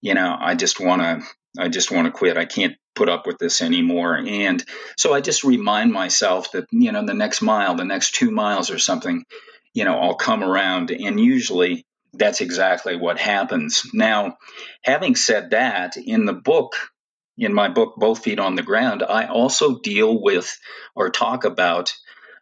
you 0.00 0.14
know, 0.14 0.36
I 0.38 0.54
just 0.54 0.78
want 0.78 1.02
to 1.02 1.26
I 1.58 1.68
just 1.68 1.90
want 1.90 2.06
to 2.06 2.12
quit. 2.12 2.36
I 2.36 2.44
can't 2.44 2.76
put 2.94 3.08
up 3.08 3.26
with 3.26 3.38
this 3.38 3.62
anymore. 3.62 4.16
And 4.16 4.64
so 4.96 5.12
I 5.12 5.20
just 5.20 5.44
remind 5.44 5.92
myself 5.92 6.52
that, 6.52 6.66
you 6.70 6.92
know, 6.92 7.04
the 7.04 7.14
next 7.14 7.42
mile, 7.42 7.74
the 7.74 7.84
next 7.84 8.14
two 8.14 8.30
miles 8.30 8.70
or 8.70 8.78
something, 8.78 9.24
you 9.72 9.84
know, 9.84 9.98
I'll 9.98 10.14
come 10.14 10.42
around. 10.42 10.90
And 10.90 11.18
usually 11.18 11.86
that's 12.12 12.40
exactly 12.40 12.96
what 12.96 13.18
happens. 13.18 13.82
Now, 13.92 14.38
having 14.82 15.16
said 15.16 15.50
that, 15.50 15.96
in 15.96 16.26
the 16.26 16.32
book, 16.32 16.74
in 17.36 17.52
my 17.52 17.68
book, 17.68 17.94
Both 17.96 18.22
Feet 18.22 18.38
on 18.38 18.54
the 18.54 18.62
Ground, 18.62 19.02
I 19.02 19.26
also 19.26 19.80
deal 19.80 20.22
with 20.22 20.56
or 20.94 21.10
talk 21.10 21.44
about 21.44 21.92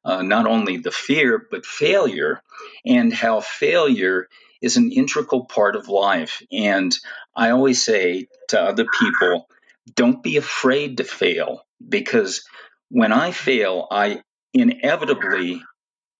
uh, 0.05 0.23
not 0.23 0.47
only 0.47 0.77
the 0.79 0.91
fear, 0.91 1.47
but 1.51 1.65
failure 1.65 2.43
and 2.85 3.13
how 3.13 3.41
failure 3.41 4.29
is 4.61 4.77
an 4.77 4.93
integral 4.93 5.47
part 5.47 5.77
of 5.77 5.89
life. 5.89 6.43
And 6.53 6.95
I 7.35 7.51
always 7.51 7.83
say 7.85 8.29
to 8.49 8.61
other 8.61 8.85
people, 9.01 9.49
don't 9.95 10.23
be 10.23 10.37
afraid 10.37 10.99
to 10.99 11.05
fail 11.05 11.63
because 11.87 12.45
when 12.89 13.13
I 13.13 13.31
fail, 13.33 13.89
I 13.91 14.23
inevitably 14.55 15.63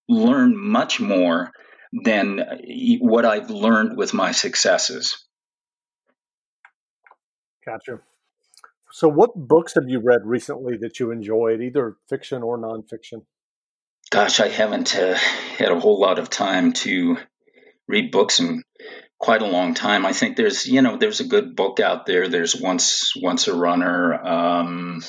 learn 0.09 0.57
much 0.57 1.01
more 1.01 1.53
than 1.93 2.41
what 3.01 3.25
I've 3.25 3.51
learned 3.51 3.97
with 3.97 4.15
my 4.15 4.33
successes. 4.33 5.27
Gotcha. 7.65 8.01
So, 8.91 9.09
what 9.09 9.31
books 9.35 9.75
have 9.75 9.89
you 9.89 10.01
read 10.01 10.23
recently 10.25 10.77
that 10.79 11.01
you 11.01 11.11
enjoyed, 11.11 11.63
either 11.63 11.97
fiction 12.09 12.43
or 12.43 12.59
nonfiction? 12.59 13.25
Gosh, 14.11 14.41
I 14.41 14.49
haven't 14.49 14.97
uh, 14.97 15.15
had 15.15 15.71
a 15.71 15.81
whole 15.81 16.01
lot 16.01 16.19
of 16.19 16.29
time 16.29 16.73
to 16.73 17.17
read 17.89 18.11
books 18.11 18.41
in 18.41 18.63
quite 19.23 19.41
a 19.41 19.47
long 19.47 19.73
time. 19.73 20.05
I 20.05 20.13
think 20.13 20.37
there's, 20.37 20.67
you 20.67 20.83
know, 20.83 20.97
there's 20.97 21.21
a 21.21 21.29
good 21.29 21.55
book 21.55 21.79
out 21.79 22.07
there. 22.07 22.29
There's 22.29 22.61
once 22.61 23.13
once 23.17 23.47
a 23.47 23.55
runner. 23.55 24.13
Um, 24.15 25.01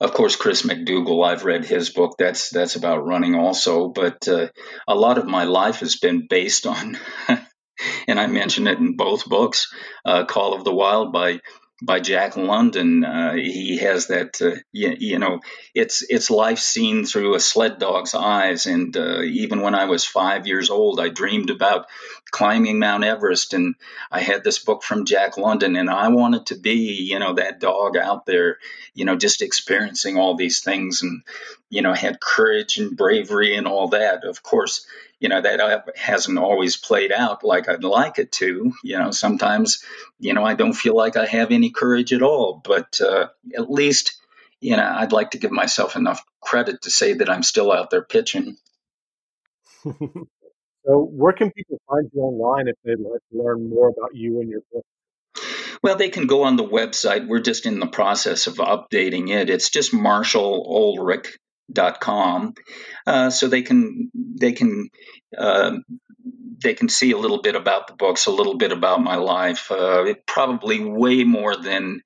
of 0.00 0.12
course, 0.12 0.34
Chris 0.34 0.62
McDougall. 0.62 1.24
I've 1.24 1.44
read 1.44 1.64
his 1.64 1.90
book. 1.90 2.16
That's 2.18 2.50
that's 2.50 2.74
about 2.74 3.06
running 3.06 3.36
also. 3.36 3.88
But 3.88 4.26
uh, 4.26 4.48
a 4.88 4.96
lot 4.96 5.18
of 5.18 5.26
my 5.26 5.44
life 5.44 5.78
has 5.80 5.96
been 5.96 6.26
based 6.28 6.66
on, 6.66 6.98
and 8.08 8.18
I 8.18 8.26
mention 8.26 8.66
it 8.66 8.78
in 8.78 8.96
both 8.96 9.26
books. 9.26 9.72
Uh, 10.04 10.24
Call 10.24 10.54
of 10.54 10.64
the 10.64 10.74
Wild 10.74 11.12
by 11.12 11.38
by 11.82 12.00
Jack 12.00 12.36
London. 12.36 13.04
Uh, 13.04 13.34
he 13.34 13.78
has 13.78 14.06
that, 14.06 14.40
uh, 14.40 14.56
you, 14.72 14.94
you, 14.98 15.18
know, 15.18 15.40
it's 15.74 16.02
it's 16.08 16.30
life 16.30 16.58
seen 16.58 17.04
through 17.04 17.34
a 17.34 17.40
sled 17.40 17.78
dog's 17.78 18.14
eyes. 18.14 18.66
And 18.66 18.96
uh, 18.96 19.22
even 19.22 19.60
when 19.60 19.74
I 19.74 19.86
was 19.86 20.04
five 20.04 20.46
years 20.46 20.70
old, 20.70 21.00
I 21.00 21.08
dreamed 21.08 21.50
about 21.50 21.86
climbing 22.32 22.80
Mount 22.80 23.04
Everest, 23.04 23.54
and 23.54 23.76
I 24.10 24.20
had 24.20 24.42
this 24.42 24.58
book 24.58 24.82
from 24.82 25.04
Jack 25.04 25.36
London, 25.36 25.76
and 25.76 25.88
I 25.88 26.08
wanted 26.08 26.46
to 26.46 26.56
be, 26.56 26.94
you 26.94 27.20
know, 27.20 27.34
that 27.34 27.60
dog 27.60 27.96
out 27.96 28.26
there, 28.26 28.58
you 28.94 29.04
know, 29.04 29.16
just 29.16 29.42
experiencing 29.42 30.16
all 30.16 30.34
these 30.34 30.60
things, 30.60 31.02
and 31.02 31.22
you 31.70 31.82
know, 31.82 31.92
had 31.92 32.20
courage 32.20 32.78
and 32.78 32.96
bravery 32.96 33.54
and 33.54 33.68
all 33.68 33.88
that. 33.88 34.24
Of 34.24 34.42
course, 34.42 34.84
you 35.20 35.28
know 35.28 35.40
that 35.40 35.84
hasn't 35.94 36.38
always 36.38 36.76
played 36.76 37.12
out 37.12 37.44
like 37.44 37.68
I'd 37.68 37.84
like 37.84 38.18
it 38.18 38.32
to. 38.32 38.72
You 38.82 38.98
know, 38.98 39.12
sometimes 39.12 39.84
you 40.18 40.34
know 40.34 40.44
I 40.44 40.54
don't 40.54 40.72
feel 40.72 40.96
like 40.96 41.16
I 41.16 41.26
have 41.26 41.52
any 41.52 41.70
courage 41.70 42.12
at 42.12 42.22
all, 42.22 42.60
but 42.64 43.00
uh, 43.00 43.28
at 43.56 43.70
least 43.70 44.20
you 44.60 44.76
know 44.76 44.84
I'd 44.84 45.12
like 45.12 45.30
to 45.30 45.38
give 45.38 45.52
myself 45.52 45.94
enough 45.94 46.24
credit 46.40 46.82
to 46.82 46.90
say 46.90 47.12
that 47.12 47.30
I'm 47.30 47.44
still 47.44 47.70
out 47.70 47.90
there 47.90 48.02
pitching. 48.02 48.56
so, 50.84 51.00
where 51.04 51.32
can 51.32 51.50
people 51.52 51.80
find 51.88 52.10
you 52.12 52.22
online 52.22 52.68
if 52.68 52.76
they'd 52.84 52.98
like 52.98 53.20
to 53.32 53.42
learn 53.42 53.68
more 53.68 53.88
about 53.88 54.14
you 54.14 54.40
and 54.40 54.48
your 54.50 54.60
book? 54.72 54.84
Well, 55.82 55.96
they 55.96 56.10
can 56.10 56.26
go 56.26 56.44
on 56.44 56.56
the 56.56 56.64
website. 56.64 57.26
We're 57.26 57.40
just 57.40 57.66
in 57.66 57.80
the 57.80 57.86
process 57.86 58.46
of 58.46 58.54
updating 58.56 59.30
it. 59.30 59.50
It's 59.50 59.70
just 59.70 59.92
Marshall 59.92 60.64
Ulrich 60.68 61.38
dot 61.72 62.00
com, 62.00 62.54
uh, 63.06 63.30
so 63.30 63.48
they 63.48 63.62
can 63.62 64.10
they 64.14 64.52
can 64.52 64.88
uh, 65.36 65.76
they 66.62 66.74
can 66.74 66.88
see 66.88 67.12
a 67.12 67.18
little 67.18 67.42
bit 67.42 67.56
about 67.56 67.88
the 67.88 67.94
books, 67.94 68.26
a 68.26 68.30
little 68.30 68.56
bit 68.56 68.72
about 68.72 69.02
my 69.02 69.16
life. 69.16 69.70
Uh, 69.70 70.14
probably 70.26 70.84
way 70.84 71.24
more 71.24 71.56
than 71.56 72.00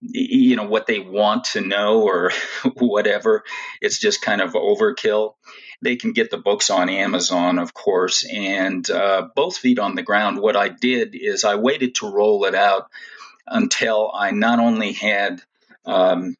you 0.00 0.56
know 0.56 0.66
what 0.66 0.86
they 0.86 1.00
want 1.00 1.44
to 1.44 1.60
know 1.60 2.02
or 2.02 2.30
whatever. 2.74 3.42
It's 3.80 3.98
just 3.98 4.22
kind 4.22 4.40
of 4.40 4.52
overkill. 4.52 5.34
They 5.82 5.96
can 5.96 6.12
get 6.12 6.30
the 6.30 6.38
books 6.38 6.70
on 6.70 6.88
Amazon, 6.88 7.58
of 7.58 7.74
course, 7.74 8.24
and 8.24 8.88
uh, 8.90 9.28
both 9.34 9.58
feet 9.58 9.78
on 9.78 9.94
the 9.94 10.02
ground. 10.02 10.40
What 10.40 10.56
I 10.56 10.68
did 10.68 11.14
is 11.14 11.44
I 11.44 11.56
waited 11.56 11.96
to 11.96 12.10
roll 12.10 12.44
it 12.44 12.54
out 12.54 12.88
until 13.46 14.10
I 14.14 14.32
not 14.32 14.58
only 14.58 14.92
had 14.92 15.42
um, 15.84 16.34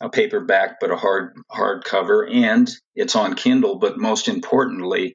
a 0.00 0.08
paperback 0.08 0.78
but 0.80 0.90
a 0.90 0.96
hard 0.96 1.36
hardcover 1.50 2.30
and 2.30 2.70
it's 2.94 3.16
on 3.16 3.34
kindle 3.34 3.76
but 3.76 3.96
most 3.98 4.28
importantly 4.28 5.14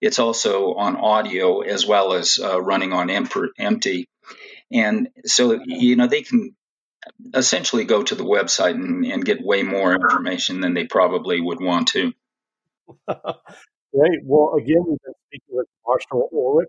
it's 0.00 0.18
also 0.18 0.74
on 0.74 0.96
audio 0.96 1.60
as 1.60 1.86
well 1.86 2.12
as 2.12 2.38
uh, 2.38 2.60
running 2.60 2.92
on 2.92 3.08
empty 3.10 4.06
and 4.70 5.08
so 5.24 5.58
you 5.64 5.96
know 5.96 6.06
they 6.06 6.22
can 6.22 6.54
essentially 7.34 7.84
go 7.84 8.02
to 8.02 8.14
the 8.14 8.24
website 8.24 8.74
and, 8.74 9.06
and 9.06 9.24
get 9.24 9.42
way 9.42 9.62
more 9.62 9.94
information 9.94 10.60
than 10.60 10.74
they 10.74 10.84
probably 10.84 11.40
would 11.40 11.60
want 11.60 11.88
to 11.88 12.12
great 13.08 14.20
well 14.24 14.54
again 14.56 14.84
we've 14.86 14.98
been 15.04 15.14
speaking 15.28 15.50
with 15.50 15.66
marshall 15.86 16.28
ulrich 16.32 16.68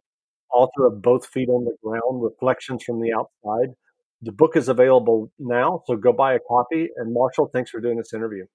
author 0.53 0.87
of 0.87 1.01
both 1.01 1.27
feet 1.27 1.49
on 1.49 1.65
the 1.65 1.75
ground 1.83 2.23
reflections 2.23 2.83
from 2.83 3.01
the 3.01 3.13
outside 3.13 3.75
the 4.21 4.31
book 4.31 4.55
is 4.55 4.67
available 4.67 5.31
now, 5.39 5.81
so 5.87 5.95
go 5.95 6.11
buy 6.11 6.33
a 6.33 6.39
copy. 6.39 6.89
And 6.95 7.13
Marshall, 7.13 7.49
thanks 7.53 7.71
for 7.71 7.79
doing 7.79 7.97
this 7.97 8.13
interview. 8.13 8.45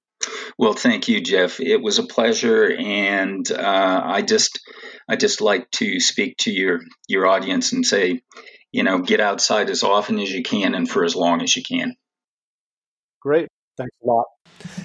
Well, 0.59 0.75
thank 0.75 1.09
you, 1.09 1.21
Jeff. 1.21 1.59
It 1.59 1.83
was 1.83 1.99
a 1.99 2.07
pleasure, 2.07 2.71
and 2.71 3.51
uh, 3.51 4.03
I 4.05 4.23
just, 4.23 4.61
I 5.09 5.17
just 5.17 5.41
like 5.41 5.71
to 5.73 6.01
speak 6.01 6.37
to 6.39 6.53
your 6.53 6.81
your 7.09 7.27
audience 7.27 7.73
and 7.73 7.85
say, 7.85 8.21
you 8.73 8.83
know, 8.83 9.01
get 9.01 9.21
outside 9.21 9.71
as 9.71 9.83
often 9.83 10.19
as 10.19 10.31
you 10.31 10.43
can 10.43 10.75
and 10.75 10.89
for 10.89 11.05
as 11.05 11.17
long 11.17 11.43
as 11.43 11.57
you 11.57 11.63
can. 11.63 11.97
Thanks 13.77 13.97
a 14.03 14.07
lot. 14.07 14.27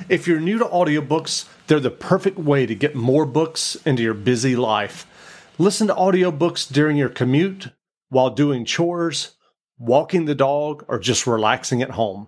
If 0.10 0.28
you're 0.28 0.40
new 0.40 0.58
to 0.58 0.66
audiobooks, 0.66 1.48
they're 1.68 1.80
the 1.80 1.92
perfect 1.92 2.38
way 2.38 2.66
to 2.66 2.76
get 2.76 2.96
more 2.96 3.26
books 3.26 3.76
into 3.86 4.02
your 4.02 4.14
busy 4.14 4.56
life. 4.56 5.06
Listen 5.58 5.88
to 5.88 5.94
audiobooks 5.94 6.72
during 6.72 6.98
your 6.98 7.10
commute, 7.10 7.70
while 8.10 8.30
doing 8.32 8.66
chores 8.66 9.36
walking 9.80 10.26
the 10.26 10.36
dog, 10.36 10.84
or 10.88 11.00
just 11.00 11.26
relaxing 11.26 11.82
at 11.82 11.92
home. 11.92 12.28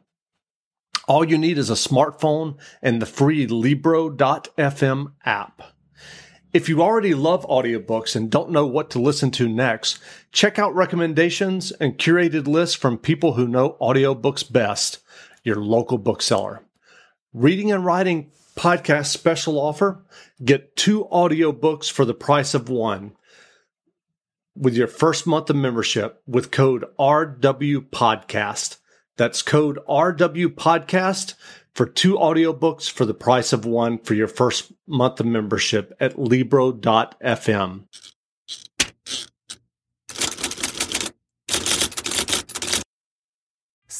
All 1.07 1.25
you 1.25 1.37
need 1.37 1.57
is 1.57 1.69
a 1.69 1.73
smartphone 1.73 2.57
and 2.81 3.01
the 3.01 3.05
free 3.05 3.45
Libro.fm 3.45 5.13
app. 5.25 5.61
If 6.53 6.69
you 6.69 6.81
already 6.81 7.13
love 7.13 7.45
audiobooks 7.47 8.15
and 8.15 8.29
don't 8.29 8.51
know 8.51 8.65
what 8.65 8.89
to 8.91 8.99
listen 9.01 9.31
to 9.31 9.47
next, 9.47 9.99
check 10.31 10.59
out 10.59 10.75
recommendations 10.75 11.71
and 11.71 11.97
curated 11.97 12.47
lists 12.47 12.75
from 12.75 12.97
people 12.97 13.33
who 13.33 13.47
know 13.47 13.77
audiobooks 13.81 14.49
best, 14.49 14.99
your 15.43 15.57
local 15.57 15.97
bookseller. 15.97 16.63
Reading 17.33 17.71
and 17.71 17.85
Writing 17.85 18.31
Podcast 18.55 19.07
special 19.07 19.59
offer 19.59 20.03
get 20.43 20.75
two 20.75 21.05
audiobooks 21.05 21.89
for 21.89 22.05
the 22.05 22.13
price 22.13 22.53
of 22.53 22.69
one 22.69 23.13
with 24.55 24.75
your 24.75 24.87
first 24.87 25.25
month 25.25 25.49
of 25.49 25.55
membership 25.55 26.21
with 26.27 26.51
code 26.51 26.85
RW 26.99 27.89
Podcast. 27.89 28.77
That's 29.17 29.41
code 29.41 29.79
RW 29.87 30.47
Podcast 30.47 31.35
for 31.73 31.85
two 31.85 32.15
audiobooks 32.15 32.89
for 32.91 33.05
the 33.05 33.13
price 33.13 33.53
of 33.53 33.65
one 33.65 33.97
for 33.99 34.13
your 34.13 34.27
first 34.27 34.71
month 34.87 35.19
of 35.19 35.25
membership 35.25 35.93
at 35.99 36.19
Libro.fm. 36.19 37.83